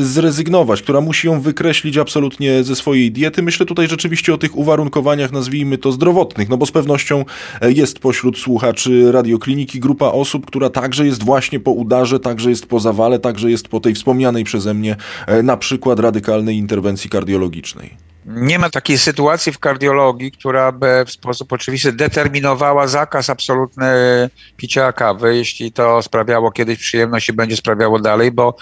zrezygnować, 0.01 0.83
która 0.83 1.01
musi 1.01 1.27
ją 1.27 1.41
wykreślić 1.41 1.97
absolutnie 1.97 2.65
ze 2.65 2.77
swojej 2.77 3.13
diety. 3.13 3.43
Myślę 3.43 3.67
tutaj 3.67 3.89
rzeczywiście 3.89 4.35
o 4.35 4.39
tych 4.39 4.57
uwarunkowaniach, 4.57 5.33
nazwijmy 5.33 5.79
to 5.79 5.93
zdrowotnych, 5.93 6.49
no 6.49 6.57
bo 6.57 6.67
z 6.67 6.73
pewnością 6.73 7.25
jest 7.63 7.99
pośród 7.99 8.39
słuchaczy 8.39 9.13
radiokliniki 9.13 9.81
grupa 9.81 10.07
osób, 10.07 10.47
która 10.47 10.71
także 10.71 11.07
jest 11.07 11.25
właśnie 11.25 11.61
po 11.61 11.71
udarze, 11.71 12.21
także 12.21 12.51
jest 12.51 12.67
po 12.67 12.81
zawale, 12.81 13.19
także 13.19 13.51
jest 13.51 13.69
po 13.69 13.81
tej 13.81 13.95
wspomnianej 13.95 14.45
przeze 14.45 14.75
mnie 14.75 14.97
e, 15.27 15.43
na 15.43 15.57
przykład 15.57 16.01
radykalnej 16.01 16.57
interwencji 16.57 17.00
kardiologicznej. 17.09 18.10
Nie 18.27 18.59
ma 18.59 18.71
takiej 18.71 18.99
sytuacji 18.99 19.53
w 19.53 19.59
kardiologii, 19.59 20.33
która 20.33 20.73
by 20.73 21.05
w 21.07 21.11
sposób 21.11 21.53
oczywisty 21.53 21.93
determinowała 21.93 22.87
zakaz 22.87 23.31
absolutny 23.31 23.87
picia 24.57 24.93
kawy, 24.93 25.37
jeśli 25.37 25.73
to 25.73 26.03
sprawiało 26.03 26.51
kiedyś 26.51 26.79
przyjemność 26.79 27.29
i 27.29 27.33
będzie 27.33 27.57
sprawiało 27.57 27.99
dalej, 27.99 28.33
bo 28.33 28.57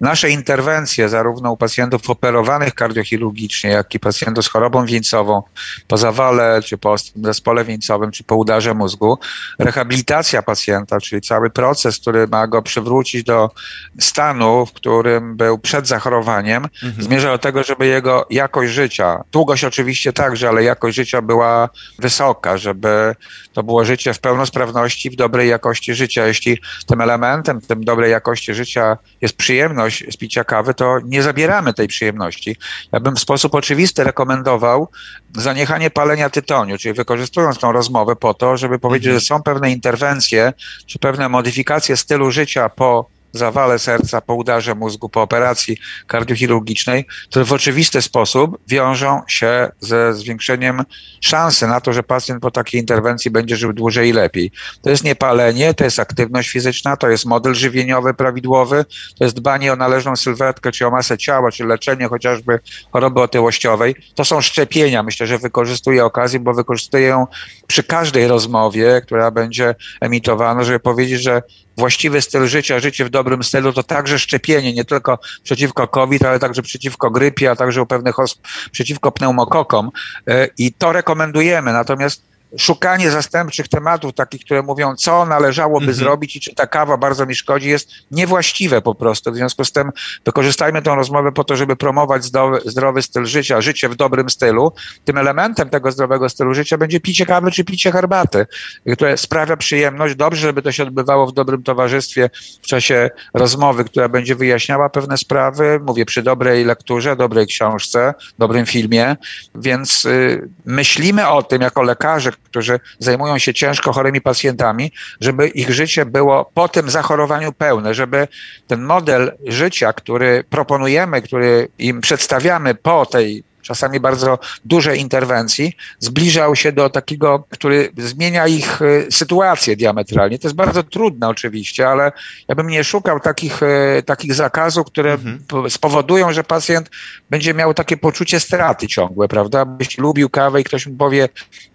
nasze 0.00 0.30
interwencje, 0.30 1.08
zarówno 1.08 1.52
u 1.52 1.56
pacjentów 1.56 2.10
operowanych 2.10 2.74
kardiochirurgicznie, 2.74 3.70
jak 3.70 3.94
i 3.94 4.00
pacjentów 4.00 4.44
z 4.44 4.48
chorobą 4.48 4.86
wieńcową, 4.86 5.42
po 5.88 5.96
zawale, 5.96 6.62
czy 6.62 6.78
po 6.78 6.96
zespole 7.16 7.64
wieńcowym, 7.64 8.10
czy 8.10 8.24
po 8.24 8.36
udarze 8.36 8.74
mózgu, 8.74 9.18
rehabilitacja 9.58 10.42
pacjenta, 10.42 11.00
czyli 11.00 11.22
cały 11.22 11.50
proces, 11.50 11.98
który 11.98 12.28
ma 12.28 12.46
go 12.46 12.62
przywrócić 12.62 13.24
do 13.24 13.50
stanu, 13.98 14.66
w 14.66 14.72
którym 14.72 15.36
był 15.36 15.58
przed 15.58 15.88
zachorowaniem, 15.88 16.64
mhm. 16.64 17.02
zmierza 17.02 17.32
do 17.32 17.38
tego, 17.38 17.62
żeby 17.62 17.86
jego 17.86 18.26
jakość 18.30 18.72
życia, 18.72 18.99
długość 19.32 19.64
oczywiście 19.64 20.12
także, 20.12 20.48
ale 20.48 20.64
jakość 20.64 20.96
życia 20.96 21.22
była 21.22 21.68
wysoka, 21.98 22.58
żeby 22.58 23.14
to 23.52 23.62
było 23.62 23.84
życie 23.84 24.14
w 24.14 24.18
pełnosprawności, 24.18 25.10
w 25.10 25.16
dobrej 25.16 25.48
jakości 25.48 25.94
życia. 25.94 26.26
Jeśli 26.26 26.58
tym 26.86 27.00
elementem, 27.00 27.60
tym 27.60 27.84
dobrej 27.84 28.10
jakości 28.10 28.54
życia 28.54 28.98
jest 29.20 29.36
przyjemność, 29.36 29.60
przyjemność 29.60 30.04
z 30.10 30.16
picia 30.16 30.44
kawy, 30.44 30.74
to 30.74 30.98
nie 31.04 31.22
zabieramy 31.22 31.74
tej 31.74 31.88
przyjemności. 31.88 32.56
Ja 32.92 33.00
bym 33.00 33.16
w 33.16 33.20
sposób 33.20 33.54
oczywisty 33.54 34.04
rekomendował 34.04 34.88
zaniechanie 35.36 35.90
palenia 35.90 36.30
tytoniu, 36.30 36.78
czyli 36.78 36.94
wykorzystując 36.94 37.58
tą 37.58 37.72
rozmowę 37.72 38.16
po 38.16 38.34
to, 38.34 38.56
żeby 38.56 38.78
powiedzieć, 38.78 39.06
mhm. 39.06 39.20
że 39.20 39.26
są 39.26 39.42
pewne 39.42 39.70
interwencje 39.70 40.52
czy 40.86 40.98
pewne 40.98 41.28
modyfikacje 41.28 41.96
stylu 41.96 42.30
życia 42.30 42.68
po 42.68 43.06
zawale 43.32 43.78
serca, 43.78 44.20
po 44.20 44.34
udarze 44.34 44.74
mózgu, 44.74 45.08
po 45.08 45.22
operacji 45.22 45.76
kardiochirurgicznej, 46.06 47.06
które 47.30 47.44
w 47.44 47.52
oczywisty 47.52 48.02
sposób 48.02 48.58
wiążą 48.68 49.22
się 49.28 49.68
ze 49.80 50.14
zwiększeniem 50.14 50.82
szansy 51.20 51.66
na 51.66 51.80
to, 51.80 51.92
że 51.92 52.02
pacjent 52.02 52.42
po 52.42 52.50
takiej 52.50 52.80
interwencji 52.80 53.30
będzie 53.30 53.56
żył 53.56 53.72
dłużej 53.72 54.08
i 54.08 54.12
lepiej. 54.12 54.50
To 54.82 54.90
jest 54.90 55.04
niepalenie, 55.04 55.74
to 55.74 55.84
jest 55.84 55.98
aktywność 55.98 56.50
fizyczna, 56.50 56.96
to 56.96 57.08
jest 57.08 57.26
model 57.26 57.54
żywieniowy 57.54 58.14
prawidłowy, 58.14 58.84
to 59.18 59.24
jest 59.24 59.36
dbanie 59.36 59.72
o 59.72 59.76
należną 59.76 60.16
sylwetkę, 60.16 60.72
czy 60.72 60.86
o 60.86 60.90
masę 60.90 61.18
ciała, 61.18 61.52
czy 61.52 61.64
leczenie 61.64 62.08
chociażby 62.08 62.60
choroby 62.92 63.20
otyłościowej. 63.20 63.94
To 64.14 64.24
są 64.24 64.40
szczepienia. 64.40 65.02
Myślę, 65.02 65.26
że 65.26 65.38
wykorzystuję 65.38 66.04
okazję, 66.04 66.40
bo 66.40 66.54
wykorzystuję 66.54 67.06
ją 67.06 67.26
przy 67.66 67.82
każdej 67.82 68.28
rozmowie, 68.28 69.00
która 69.04 69.30
będzie 69.30 69.74
emitowana, 70.00 70.64
żeby 70.64 70.80
powiedzieć, 70.80 71.22
że 71.22 71.42
właściwy 71.80 72.22
styl 72.22 72.46
życia, 72.46 72.80
życie 72.80 73.04
w 73.04 73.10
dobrym 73.10 73.44
stylu, 73.44 73.72
to 73.72 73.82
także 73.82 74.18
szczepienie, 74.18 74.72
nie 74.72 74.84
tylko 74.84 75.18
przeciwko 75.42 75.88
COVID, 75.88 76.24
ale 76.24 76.38
także 76.38 76.62
przeciwko 76.62 77.10
grypie, 77.10 77.50
a 77.50 77.56
także 77.56 77.82
u 77.82 77.86
pewnych 77.86 78.18
osób 78.18 78.38
przeciwko 78.72 79.12
pneumokokom. 79.12 79.90
E, 80.28 80.48
I 80.58 80.72
to 80.72 80.92
rekomendujemy. 80.92 81.72
Natomiast 81.72 82.29
szukanie 82.58 83.10
zastępczych 83.10 83.68
tematów, 83.68 84.12
takich, 84.12 84.44
które 84.44 84.62
mówią, 84.62 84.96
co 84.96 85.26
należałoby 85.26 85.86
mhm. 85.86 85.98
zrobić 85.98 86.36
i 86.36 86.40
czy 86.40 86.54
ta 86.54 86.66
kawa 86.66 86.96
bardzo 86.96 87.26
mi 87.26 87.34
szkodzi, 87.34 87.68
jest 87.68 87.90
niewłaściwe 88.10 88.82
po 88.82 88.94
prostu. 88.94 89.32
W 89.32 89.36
związku 89.36 89.64
z 89.64 89.72
tym 89.72 89.90
wykorzystajmy 90.24 90.82
tę 90.82 90.94
rozmowę 90.94 91.32
po 91.32 91.44
to, 91.44 91.56
żeby 91.56 91.76
promować 91.76 92.24
zdrowy, 92.24 92.60
zdrowy 92.64 93.02
styl 93.02 93.26
życia, 93.26 93.60
życie 93.60 93.88
w 93.88 93.96
dobrym 93.96 94.30
stylu. 94.30 94.72
Tym 95.04 95.18
elementem 95.18 95.70
tego 95.70 95.92
zdrowego 95.92 96.28
stylu 96.28 96.54
życia 96.54 96.78
będzie 96.78 97.00
picie 97.00 97.26
kawy 97.26 97.50
czy 97.50 97.64
picie 97.64 97.92
herbaty, 97.92 98.46
które 98.92 99.16
sprawia 99.16 99.56
przyjemność. 99.56 100.14
Dobrze, 100.14 100.40
żeby 100.40 100.62
to 100.62 100.72
się 100.72 100.82
odbywało 100.82 101.26
w 101.26 101.32
dobrym 101.32 101.62
towarzystwie 101.62 102.30
w 102.62 102.66
czasie 102.66 103.10
rozmowy, 103.34 103.84
która 103.84 104.08
będzie 104.08 104.34
wyjaśniała 104.34 104.88
pewne 104.88 105.16
sprawy. 105.16 105.80
Mówię 105.86 106.04
przy 106.04 106.22
dobrej 106.22 106.64
lekturze, 106.64 107.16
dobrej 107.16 107.46
książce, 107.46 108.14
dobrym 108.38 108.66
filmie. 108.66 109.16
Więc 109.54 110.04
y, 110.04 110.48
myślimy 110.66 111.28
o 111.28 111.42
tym 111.42 111.62
jako 111.62 111.82
lekarze, 111.82 112.32
którzy 112.44 112.80
zajmują 112.98 113.38
się 113.38 113.54
ciężko 113.54 113.92
chorymi 113.92 114.20
pacjentami, 114.20 114.92
żeby 115.20 115.48
ich 115.48 115.70
życie 115.70 116.06
było 116.06 116.50
po 116.54 116.68
tym 116.68 116.90
zachorowaniu 116.90 117.52
pełne, 117.52 117.94
żeby 117.94 118.28
ten 118.66 118.82
model 118.82 119.32
życia, 119.46 119.92
który 119.92 120.44
proponujemy, 120.50 121.22
który 121.22 121.68
im 121.78 122.00
przedstawiamy 122.00 122.74
po 122.74 123.06
tej 123.06 123.44
czasami 123.62 124.00
bardzo 124.00 124.38
dużej 124.64 125.00
interwencji, 125.00 125.76
zbliżał 125.98 126.56
się 126.56 126.72
do 126.72 126.90
takiego, 126.90 127.44
który 127.50 127.92
zmienia 127.96 128.46
ich 128.46 128.82
e, 128.82 129.10
sytuację 129.10 129.76
diametralnie. 129.76 130.38
To 130.38 130.48
jest 130.48 130.56
bardzo 130.56 130.82
trudne 130.82 131.28
oczywiście, 131.28 131.88
ale 131.88 132.12
ja 132.48 132.54
bym 132.54 132.68
nie 132.68 132.84
szukał 132.84 133.20
takich, 133.20 133.62
e, 133.62 134.02
takich 134.02 134.34
zakazów, 134.34 134.86
które 134.86 135.12
mhm. 135.12 135.70
spowodują, 135.70 136.32
że 136.32 136.44
pacjent 136.44 136.90
będzie 137.30 137.54
miał 137.54 137.74
takie 137.74 137.96
poczucie 137.96 138.40
straty 138.40 138.86
ciągłe, 138.86 139.28
prawda? 139.28 139.66
Jeśli 139.80 140.02
lubił 140.02 140.28
kawę 140.28 140.60
i 140.60 140.64
ktoś 140.64 140.86
mu 140.86 140.96
powie, 140.96 141.28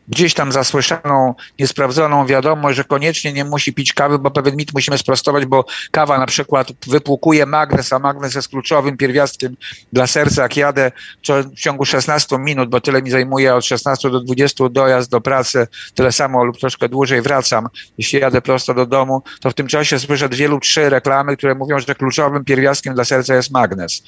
gdzieś 0.08 0.34
tam 0.34 0.52
zasłyszaną, 0.52 1.36
niesprawdzoną 1.60 2.26
wiadomość, 2.26 2.78
że 2.78 2.84
koniecznie 2.84 3.34
nie 3.34 3.46
musi 3.46 3.74
pić 3.74 3.94
kawy, 3.94 4.20
bo 4.20 4.32
pewien 4.32 4.56
mit 4.56 4.74
musimy 4.74 4.98
sprostować, 4.98 5.46
bo 5.46 5.66
kawa 5.92 6.18
na 6.18 6.26
przykład 6.26 6.68
wypłukuje 6.88 7.46
magnez, 7.46 7.94
a 7.94 8.00
magnez 8.00 8.36
jest 8.36 8.48
kluczowym 8.48 8.98
pierwiastkiem 8.98 9.56
dla 9.94 10.08
serca. 10.08 10.42
Jak 10.42 10.58
jadę 10.58 10.92
w 11.56 11.60
ciągu 11.60 11.86
16 11.86 12.38
minut, 12.40 12.70
bo 12.70 12.82
tyle 12.82 13.02
mi 13.02 13.12
zajmuje 13.12 13.56
od 13.56 13.66
16 13.66 14.10
do 14.10 14.20
20 14.20 14.70
dojazd 14.70 15.12
do 15.12 15.22
pracy, 15.22 15.68
tyle 15.94 16.12
samo 16.12 16.44
lub 16.44 16.60
troszkę 16.60 16.90
dłużej 16.90 17.22
wracam. 17.22 17.68
Jeśli 17.98 18.20
jadę 18.20 18.42
prosto 18.42 18.74
do 18.74 18.86
domu, 18.86 19.24
to 19.42 19.50
w 19.50 19.54
tym 19.54 19.68
czasie 19.68 20.00
słyszę 20.00 20.30
dwie 20.30 20.48
lub 20.48 20.62
trzy 20.62 20.90
reklamy, 20.90 21.38
które 21.38 21.56
mówią, 21.56 21.80
że 21.80 21.96
kluczowym 21.96 22.46
pierwiastkiem 22.46 22.96
dla 22.96 23.06
serca 23.06 23.36
jest 23.36 23.52
magnez. 23.52 24.04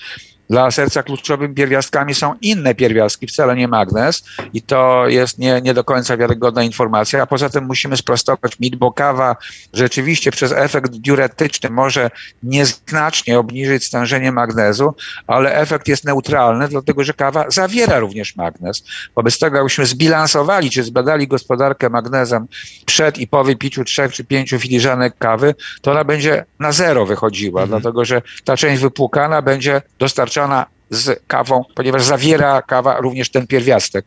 Dla 0.50 0.72
serca 0.72 1.04
kluczowymi 1.04 1.56
pierwiastkami 1.56 2.16
są 2.16 2.36
inne 2.42 2.76
pierwiastki, 2.76 3.28
wcale 3.28 3.56
nie 3.56 3.68
magnez 3.68 4.24
i 4.54 4.62
to 4.62 5.08
jest 5.08 5.40
nie, 5.40 5.62
nie 5.62 5.74
do 5.74 5.84
końca 5.84 6.18
wiarygodna 6.18 6.64
informacja, 6.64 7.24
a 7.24 7.26
poza 7.26 7.50
tym 7.50 7.66
musimy 7.66 7.98
sprostować 7.98 8.60
mit, 8.60 8.76
bo 8.76 8.92
kawa 8.92 9.36
rzeczywiście 9.74 10.32
przez 10.32 10.52
efekt 10.52 10.92
diuretyczny 10.92 11.70
może 11.70 12.10
nieznacznie 12.44 13.40
obniżyć 13.40 13.86
stężenie 13.86 14.32
magnezu, 14.32 14.94
ale 15.28 15.56
efekt 15.56 15.88
jest 15.88 16.06
neutralny, 16.06 16.68
dlatego 16.68 17.04
że 17.04 17.14
kawa 17.14 17.46
zawiera 17.50 18.00
również 18.00 18.36
magnez. 18.36 18.84
Wobec 19.16 19.40
tego, 19.40 19.58
jakbyśmy 19.58 19.86
zbilansowali, 19.86 20.70
czy 20.70 20.84
zbadali 20.84 21.28
gospodarkę 21.28 21.90
magnezem 21.90 22.48
przed 22.86 23.18
i 23.18 23.28
po 23.28 23.44
wypiciu 23.44 23.84
trzech 23.84 24.14
czy 24.14 24.24
pięciu 24.24 24.60
filiżanek 24.60 25.18
kawy, 25.18 25.56
to 25.82 25.92
ona 25.92 26.04
będzie 26.04 26.46
na 26.60 26.72
zero 26.72 27.06
wychodziła, 27.06 27.62
mhm. 27.64 27.82
dlatego 27.82 28.06
że 28.06 28.22
ta 28.46 28.58
część 28.58 28.82
wypłukana 28.82 29.42
będzie 29.42 29.82
dostarczona 30.00 30.37
John, 30.38 30.68
z 30.90 31.24
kawą, 31.28 31.64
ponieważ 31.76 32.04
zawiera 32.04 32.62
kawa 32.62 33.02
również 33.02 33.30
ten 33.30 33.48
pierwiastek. 33.48 34.06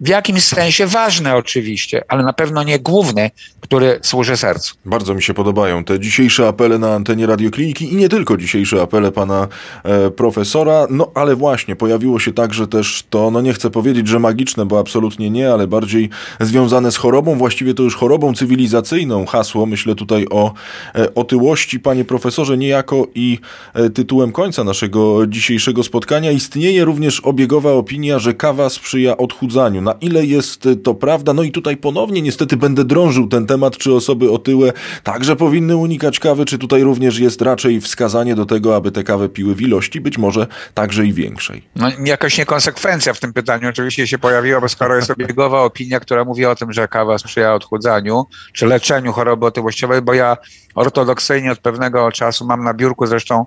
W 0.00 0.08
jakimś 0.08 0.44
sensie 0.44 0.86
ważny 0.86 1.34
oczywiście, 1.34 2.02
ale 2.08 2.22
na 2.22 2.32
pewno 2.32 2.62
nie 2.62 2.78
główny, 2.78 3.30
który 3.60 3.98
służy 4.02 4.36
sercu. 4.36 4.74
Bardzo 4.84 5.14
mi 5.14 5.22
się 5.22 5.34
podobają 5.34 5.84
te 5.84 6.00
dzisiejsze 6.00 6.48
apele 6.48 6.78
na 6.78 6.94
antenie 6.94 7.26
radiokliniki 7.26 7.92
i 7.92 7.96
nie 7.96 8.08
tylko 8.08 8.36
dzisiejsze 8.36 8.82
apele 8.82 9.12
pana 9.12 9.48
e, 9.84 10.10
profesora, 10.10 10.86
no 10.90 11.10
ale 11.14 11.36
właśnie 11.36 11.76
pojawiło 11.76 12.18
się 12.18 12.32
także 12.32 12.66
też 12.66 13.04
to, 13.10 13.30
no 13.30 13.40
nie 13.40 13.52
chcę 13.52 13.70
powiedzieć, 13.70 14.08
że 14.08 14.18
magiczne, 14.18 14.66
bo 14.66 14.78
absolutnie 14.78 15.30
nie, 15.30 15.52
ale 15.52 15.66
bardziej 15.66 16.10
związane 16.40 16.92
z 16.92 16.96
chorobą, 16.96 17.38
właściwie 17.38 17.74
to 17.74 17.82
już 17.82 17.96
chorobą 17.96 18.34
cywilizacyjną. 18.34 19.26
Hasło, 19.26 19.66
myślę 19.66 19.94
tutaj 19.94 20.26
o 20.30 20.54
e, 20.94 21.14
otyłości, 21.14 21.80
panie 21.80 22.04
profesorze, 22.04 22.58
niejako 22.58 23.06
i 23.14 23.38
e, 23.74 23.90
tytułem 23.90 24.32
końca 24.32 24.64
naszego 24.64 25.26
dzisiejszego 25.26 25.82
spotkania 25.82 26.21
istnieje 26.30 26.84
również 26.84 27.20
obiegowa 27.20 27.72
opinia, 27.72 28.18
że 28.18 28.34
kawa 28.34 28.70
sprzyja 28.70 29.16
odchudzaniu. 29.16 29.80
Na 29.80 29.92
ile 30.00 30.26
jest 30.26 30.68
to 30.84 30.94
prawda? 30.94 31.32
No 31.32 31.42
i 31.42 31.52
tutaj 31.52 31.76
ponownie 31.76 32.22
niestety 32.22 32.56
będę 32.56 32.84
drążył 32.84 33.28
ten 33.28 33.46
temat, 33.46 33.76
czy 33.76 33.94
osoby 33.94 34.30
otyłe 34.30 34.72
także 35.02 35.36
powinny 35.36 35.76
unikać 35.76 36.18
kawy, 36.18 36.44
czy 36.44 36.58
tutaj 36.58 36.82
również 36.82 37.18
jest 37.18 37.42
raczej 37.42 37.80
wskazanie 37.80 38.34
do 38.34 38.46
tego, 38.46 38.76
aby 38.76 38.92
te 38.92 39.04
kawę 39.04 39.28
piły 39.28 39.54
w 39.54 39.62
ilości, 39.62 40.00
być 40.00 40.18
może 40.18 40.46
także 40.74 41.06
i 41.06 41.12
większej. 41.12 41.62
No 41.76 41.88
jakaś 42.04 42.38
niekonsekwencja 42.38 43.14
w 43.14 43.20
tym 43.20 43.32
pytaniu 43.32 43.68
oczywiście 43.68 44.06
się 44.06 44.18
pojawiła, 44.18 44.60
bo 44.60 44.68
skoro 44.68 44.96
jest 44.96 45.10
obiegowa 45.10 45.62
opinia, 45.62 46.00
która 46.00 46.24
mówi 46.24 46.46
o 46.46 46.54
tym, 46.54 46.72
że 46.72 46.88
kawa 46.88 47.18
sprzyja 47.18 47.54
odchudzaniu, 47.54 48.24
czy 48.52 48.66
leczeniu 48.66 49.12
choroby 49.12 49.46
otyłościowej, 49.46 50.02
bo 50.02 50.14
ja 50.14 50.36
ortodoksyjnie 50.74 51.52
od 51.52 51.58
pewnego 51.58 52.12
czasu. 52.12 52.46
Mam 52.46 52.64
na 52.64 52.74
biurku 52.74 53.06
zresztą 53.06 53.46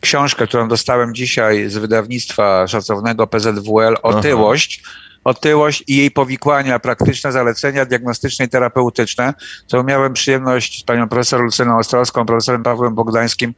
książkę, 0.00 0.46
którą 0.46 0.68
dostałem 0.68 1.14
dzisiaj 1.14 1.70
z 1.70 1.76
wydawnictwa 1.76 2.68
szacownego 2.68 3.26
PZWL, 3.26 3.96
Otyłość, 4.02 4.82
Aha. 4.84 5.02
Otyłość 5.24 5.84
i 5.86 5.96
jej 5.96 6.10
powikłania, 6.10 6.78
praktyczne 6.78 7.32
zalecenia 7.32 7.84
diagnostyczne 7.84 8.44
i 8.44 8.48
terapeutyczne, 8.48 9.34
co 9.66 9.84
miałem 9.84 10.12
przyjemność 10.12 10.80
z 10.80 10.84
panią 10.84 11.08
profesor 11.08 11.40
Lucyną 11.40 11.78
Ostrowską, 11.78 12.26
profesorem 12.26 12.62
Pawłem 12.62 12.94
Bogdańskim 12.94 13.54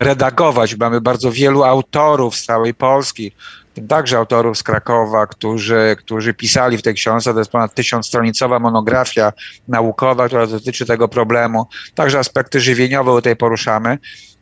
redagować. 0.00 0.76
Mamy 0.76 1.00
bardzo 1.00 1.32
wielu 1.32 1.64
autorów 1.64 2.36
z 2.36 2.44
całej 2.44 2.74
Polski, 2.74 3.32
także 3.88 4.18
autorów 4.18 4.58
z 4.58 4.62
Krakowa, 4.62 5.26
którzy, 5.26 5.96
którzy 5.98 6.34
pisali 6.34 6.78
w 6.78 6.82
tej 6.82 6.94
książce. 6.94 7.32
To 7.32 7.38
jest 7.38 7.50
ponad 7.50 7.74
tysiącstronicowa 7.74 8.58
monografia 8.58 9.32
naukowa, 9.68 10.26
która 10.26 10.46
dotyczy 10.46 10.86
tego 10.86 11.08
problemu. 11.08 11.66
Także 11.94 12.18
aspekty 12.18 12.60
żywieniowe 12.60 13.12
tutaj 13.12 13.36
poruszamy. 13.36 13.98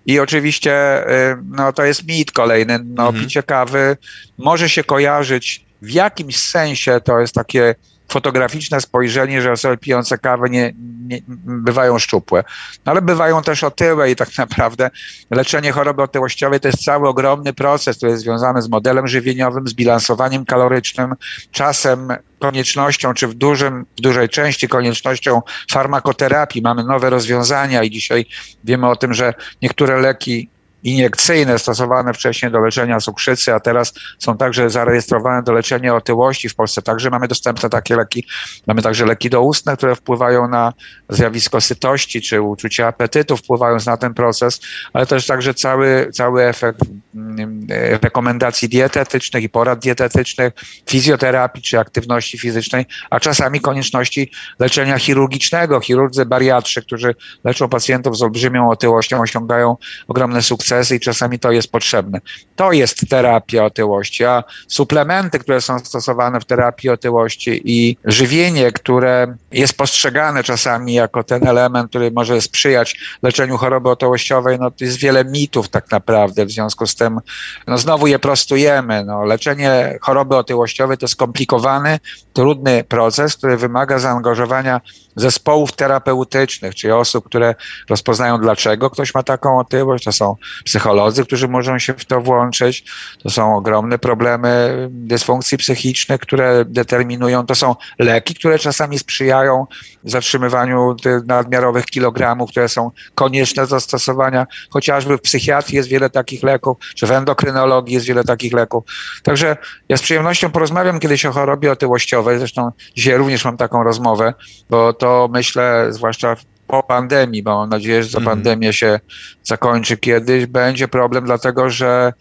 I 0.07 0.21
oczywiście 0.21 1.05
y, 1.33 1.37
no, 1.51 1.73
to 1.73 1.85
jest 1.85 2.09
mit 2.09 2.33
kolejny. 2.33 2.79
No, 2.85 3.07
mhm. 3.07 3.25
Picie 3.25 3.43
kawy 3.43 3.97
może 4.39 4.69
się 4.69 4.85
kojarzyć 4.85 5.65
w 5.83 5.91
jakimś 5.91 6.37
sensie 6.39 7.01
to 7.05 7.21
jest 7.21 7.35
takie 7.35 7.75
fotograficzne 8.15 8.81
spojrzenie, 8.81 9.43
że 9.43 9.53
osoby 9.53 9.77
pijące 9.77 10.19
kawę 10.19 10.51
nie, 10.51 10.73
nie, 11.09 11.19
bywają 11.47 11.99
szczupłe. 11.99 12.45
No 12.87 12.93
ale 12.93 13.03
bywają 13.03 13.43
też 13.43 13.65
otyłe 13.65 14.11
i 14.11 14.17
tak 14.17 14.29
naprawdę 14.45 14.91
leczenie 15.31 15.73
choroby 15.73 16.03
otyłościowej 16.03 16.61
to 16.61 16.69
jest 16.69 16.85
cały 16.85 17.09
ogromny 17.09 17.53
proces, 17.53 17.97
który 17.97 18.13
jest 18.13 18.23
związany 18.23 18.63
z 18.63 18.69
modelem 18.69 19.09
żywieniowym, 19.09 19.69
z 19.69 19.75
bilansowaniem 19.75 20.45
kalorycznym, 20.45 21.15
czasem 21.51 22.09
koniecznością, 22.39 23.15
czy 23.15 23.27
w, 23.27 23.35
dużym, 23.35 23.87
w 23.99 24.01
dużej 24.01 24.29
części 24.29 24.69
koniecznością 24.69 25.43
farmakoterapii. 25.71 26.63
Mamy 26.63 26.85
nowe 26.85 27.11
rozwiązania 27.11 27.83
i 27.83 27.91
dzisiaj 27.91 28.27
wiemy 28.65 28.89
o 28.89 28.97
tym, 28.97 29.15
że 29.15 29.35
niektóre 29.63 30.01
leki 30.01 30.49
iniekcyjne 30.85 31.59
stosowane 31.59 32.15
wcześniej 32.15 32.53
do 32.53 32.61
leczenia 32.61 33.01
cukrzycy, 33.01 33.55
a 33.55 33.61
teraz 33.61 33.95
są 34.19 34.37
także 34.37 34.71
zarejestrowane 34.71 35.43
do 35.43 35.53
leczenia 35.53 35.95
otyłości. 35.95 36.49
W 36.49 36.55
Polsce 36.55 36.83
także 36.83 37.11
mamy 37.11 37.29
dostępne 37.29 37.71
takie 37.71 37.97
leki. 37.97 38.27
Mamy 38.67 38.83
także 38.83 39.07
leki 39.07 39.31
doustne, 39.31 39.77
które 39.77 39.97
wpływają 39.97 40.49
na 40.49 40.73
zjawisko 41.09 41.61
sytości 41.61 42.23
czy 42.23 42.41
uczucie 42.41 42.87
apetytu, 42.87 43.37
wpływając 43.37 43.87
na 43.87 43.97
ten 43.97 44.15
proces, 44.15 44.61
ale 44.93 45.07
też 45.07 45.27
także 45.27 45.55
cały, 45.55 46.11
cały 46.13 46.45
efekt 46.45 46.81
mm, 47.15 47.67
rekomendacji 48.03 48.69
dietetycznych 48.69 49.43
i 49.43 49.49
porad 49.49 49.79
dietetycznych, 49.79 50.53
fizjoterapii 50.91 51.63
czy 51.63 51.79
aktywności 51.79 52.39
fizycznej, 52.39 52.87
a 53.11 53.21
czasami 53.21 53.61
konieczności 53.61 54.31
leczenia 54.59 54.99
chirurgicznego. 54.99 55.81
Chirurdzy 55.81 56.27
bariatrzy, 56.27 56.83
którzy 56.83 57.15
leczą 57.45 57.69
pacjentów 57.69 58.19
z 58.19 58.23
olbrzymią 58.23 58.71
otyłością, 58.71 59.21
osiągają 59.21 59.77
ogromne 60.09 60.43
sukcesy 60.43 60.74
sukcesy 60.75 60.97
i 60.97 61.01
czasami 61.01 61.39
to 61.39 61.53
jest 61.53 61.73
potrzebne. 61.73 62.21
To 62.57 62.73
jest 62.73 63.09
terapia 63.09 63.65
otyłości, 63.65 64.25
a 64.25 64.45
suplementy, 64.69 65.39
które 65.39 65.61
są 65.61 65.79
stosowane 65.79 66.41
w 66.41 66.45
terapii 66.45 66.91
otyłości 66.91 67.63
i 67.65 67.97
żywienie, 68.05 68.73
które 68.73 69.37
jest 69.53 69.77
postrzegane 69.77 70.45
czasami 70.45 70.95
jako 70.95 71.25
ten 71.25 71.47
element, 71.47 71.91
który 71.91 72.11
może 72.11 72.41
sprzyjać 72.41 72.97
leczeniu 73.23 73.57
choroby 73.57 73.91
otyłościowej, 73.91 74.59
no 74.61 74.71
to 74.71 74.85
jest 74.85 74.99
wiele 74.99 75.25
mitów 75.25 75.69
tak 75.69 75.91
naprawdę, 75.91 76.47
w 76.47 76.51
związku 76.51 76.87
z 76.87 76.95
tym 76.95 77.21
no 77.67 77.79
znowu 77.79 78.07
je 78.07 78.19
prostujemy. 78.19 79.05
No, 79.05 79.25
leczenie 79.25 79.99
choroby 80.01 80.37
otyłościowej 80.37 80.99
to 80.99 81.09
skomplikowany, 81.09 81.99
trudny 82.33 82.85
proces, 82.85 83.37
który 83.37 83.57
wymaga 83.57 83.99
zaangażowania 83.99 84.81
zespołów 85.17 85.73
terapeutycznych, 85.73 86.75
czyli 86.75 86.93
osób, 86.93 87.25
które 87.25 87.55
rozpoznają, 87.89 88.39
dlaczego 88.39 88.91
ktoś 88.91 89.15
ma 89.15 89.23
taką 89.23 89.59
otyłość. 89.59 90.05
To 90.05 90.13
są 90.13 90.37
psycholodzy, 90.65 91.25
którzy 91.25 91.49
możą 91.49 91.79
się 91.79 91.93
w 91.95 92.05
to 92.05 92.21
włączyć. 92.21 92.85
To 93.23 93.31
są 93.31 93.57
ogromne 93.57 93.99
problemy 93.99 94.75
dysfunkcji 94.91 95.59
psychicznych, 95.59 96.21
które 96.21 96.65
determinują. 96.65 97.47
To 97.47 97.55
są 97.55 97.75
leki, 97.99 98.35
które 98.35 98.59
czasami 98.59 98.99
sprzyjają 98.99 99.67
zatrzymywaniu 100.05 100.95
tych 100.95 101.25
nadmiarowych 101.27 101.85
kilogramów, 101.85 102.51
które 102.51 102.69
są 102.69 102.91
konieczne 103.15 103.67
do 103.67 103.81
stosowania. 103.81 104.47
Chociażby 104.71 105.19
w 105.19 105.21
psychiatrii 105.21 105.77
jest 105.77 105.89
wiele 105.89 106.11
takich 106.11 106.43
leków, 106.43 106.77
czy 106.95 107.07
w 107.07 107.11
endokrynologii 107.11 107.95
jest 107.95 108.07
wiele 108.07 108.25
takich 108.25 108.53
leków. 108.53 108.85
Także 109.23 109.57
ja 109.89 109.97
z 109.97 110.03
przyjemnością 110.03 110.51
porozmawiam 110.51 111.01
kiedyś 111.01 111.27
o 111.27 111.33
chorobie 111.33 111.73
otyłościowej. 111.73 112.39
Zresztą 112.39 112.71
dzisiaj 112.97 113.17
również 113.17 113.45
mam 113.45 113.57
taką 113.57 113.83
rozmowę, 113.83 114.35
bo 114.71 114.93
to 114.93 115.04
myślę, 115.33 115.87
zwłaszcza 115.91 116.37
po 116.67 116.83
pandemii, 116.83 117.43
bo 117.43 117.57
mam 117.57 117.69
nadzieję, 117.69 118.03
że 118.03 118.11
ta 118.11 118.19
mm. 118.19 118.31
pandemia 118.31 118.73
się 118.73 119.01
zakończy 119.43 119.97
kiedyś, 119.97 120.47
będzie 120.47 120.89
problem, 120.89 121.25
dlatego 121.25 121.71
że 121.71 122.13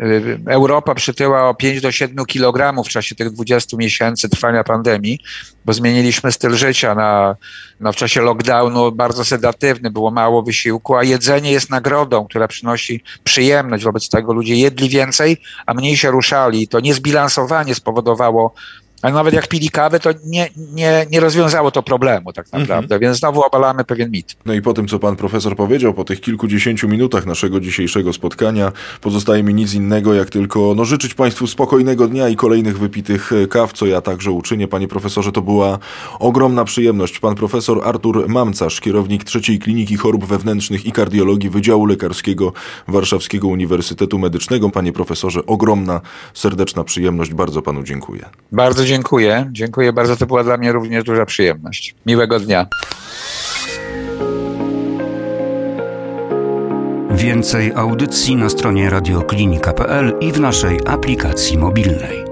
y, 0.00 0.38
Europa 0.46 0.94
przytyła 0.94 1.48
o 1.48 1.54
5 1.54 1.80
do 1.80 1.92
7 1.92 2.26
kg 2.26 2.82
w 2.84 2.88
czasie 2.88 3.14
tych 3.14 3.30
20 3.30 3.76
miesięcy 3.76 4.28
trwania 4.28 4.64
pandemii, 4.64 5.18
bo 5.64 5.72
zmieniliśmy 5.72 6.32
styl 6.32 6.54
życia 6.54 6.94
na, 6.94 7.36
no 7.80 7.92
w 7.92 7.96
czasie 7.96 8.20
lockdownu 8.20 8.92
bardzo 8.92 9.24
sedatywny, 9.24 9.90
było 9.90 10.10
mało 10.10 10.42
wysiłku, 10.42 10.96
a 10.96 11.04
jedzenie 11.04 11.52
jest 11.52 11.70
nagrodą, 11.70 12.26
która 12.26 12.48
przynosi 12.48 13.02
przyjemność. 13.24 13.84
Wobec 13.84 14.08
tego 14.08 14.32
ludzie 14.32 14.56
jedli 14.56 14.88
więcej, 14.88 15.36
a 15.66 15.74
mniej 15.74 15.96
się 15.96 16.10
ruszali. 16.10 16.68
To 16.68 16.80
niezbilansowanie 16.80 17.74
spowodowało 17.74 18.54
ale 19.02 19.14
nawet 19.14 19.34
jak 19.34 19.48
pili 19.48 19.70
kawę, 19.70 20.00
to 20.00 20.10
nie, 20.24 20.48
nie, 20.74 21.06
nie 21.10 21.20
rozwiązało 21.20 21.70
to 21.70 21.82
problemu 21.82 22.32
tak 22.32 22.46
mhm. 22.46 22.62
naprawdę, 22.62 22.94
mhm. 22.94 23.00
więc 23.00 23.18
znowu 23.18 23.42
obalamy 23.42 23.84
pewien 23.84 24.10
mit. 24.10 24.36
No 24.46 24.54
i 24.54 24.62
po 24.62 24.74
tym, 24.74 24.88
co 24.88 24.98
pan 24.98 25.16
profesor 25.16 25.56
powiedział, 25.56 25.94
po 25.94 26.04
tych 26.04 26.20
kilkudziesięciu 26.20 26.88
minutach 26.88 27.26
naszego 27.26 27.60
dzisiejszego 27.60 28.12
spotkania, 28.12 28.72
pozostaje 29.00 29.42
mi 29.42 29.54
nic 29.54 29.74
innego, 29.74 30.14
jak 30.14 30.30
tylko 30.30 30.72
no, 30.76 30.84
życzyć 30.84 31.14
państwu 31.14 31.46
spokojnego 31.46 32.08
dnia 32.08 32.28
i 32.28 32.36
kolejnych 32.36 32.78
wypitych 32.78 33.30
kaw, 33.50 33.72
co 33.72 33.86
ja 33.86 34.00
także 34.00 34.30
uczynię. 34.30 34.68
Panie 34.68 34.88
profesorze, 34.88 35.32
to 35.32 35.42
była 35.42 35.78
ogromna 36.18 36.64
przyjemność. 36.64 37.18
Pan 37.18 37.34
profesor 37.34 37.80
Artur 37.84 38.28
Mamcarz, 38.28 38.80
kierownik 38.80 39.24
trzeciej 39.24 39.58
Kliniki 39.58 39.96
Chorób 39.96 40.24
Wewnętrznych 40.24 40.86
i 40.86 40.92
Kardiologii 40.92 41.50
Wydziału 41.50 41.86
Lekarskiego 41.86 42.52
Warszawskiego 42.88 43.48
Uniwersytetu 43.48 44.18
Medycznego. 44.18 44.70
Panie 44.70 44.92
profesorze, 44.92 45.46
ogromna, 45.46 46.00
serdeczna 46.34 46.84
przyjemność. 46.84 47.34
Bardzo 47.34 47.62
panu 47.62 47.82
dziękuję. 47.82 48.24
Bardzo 48.52 48.84
dziękuję. 48.92 49.48
Dziękuję 49.52 49.92
bardzo. 49.92 50.16
To 50.16 50.26
była 50.26 50.44
dla 50.44 50.56
mnie 50.56 50.72
również 50.72 51.04
duża 51.04 51.26
przyjemność. 51.26 51.94
Miłego 52.06 52.40
dnia. 52.40 52.66
Więcej 57.10 57.72
audycji 57.74 58.36
na 58.36 58.48
stronie 58.48 58.90
radioklinika.pl 58.90 60.12
i 60.20 60.32
w 60.32 60.40
naszej 60.40 60.80
aplikacji 60.86 61.58
mobilnej. 61.58 62.31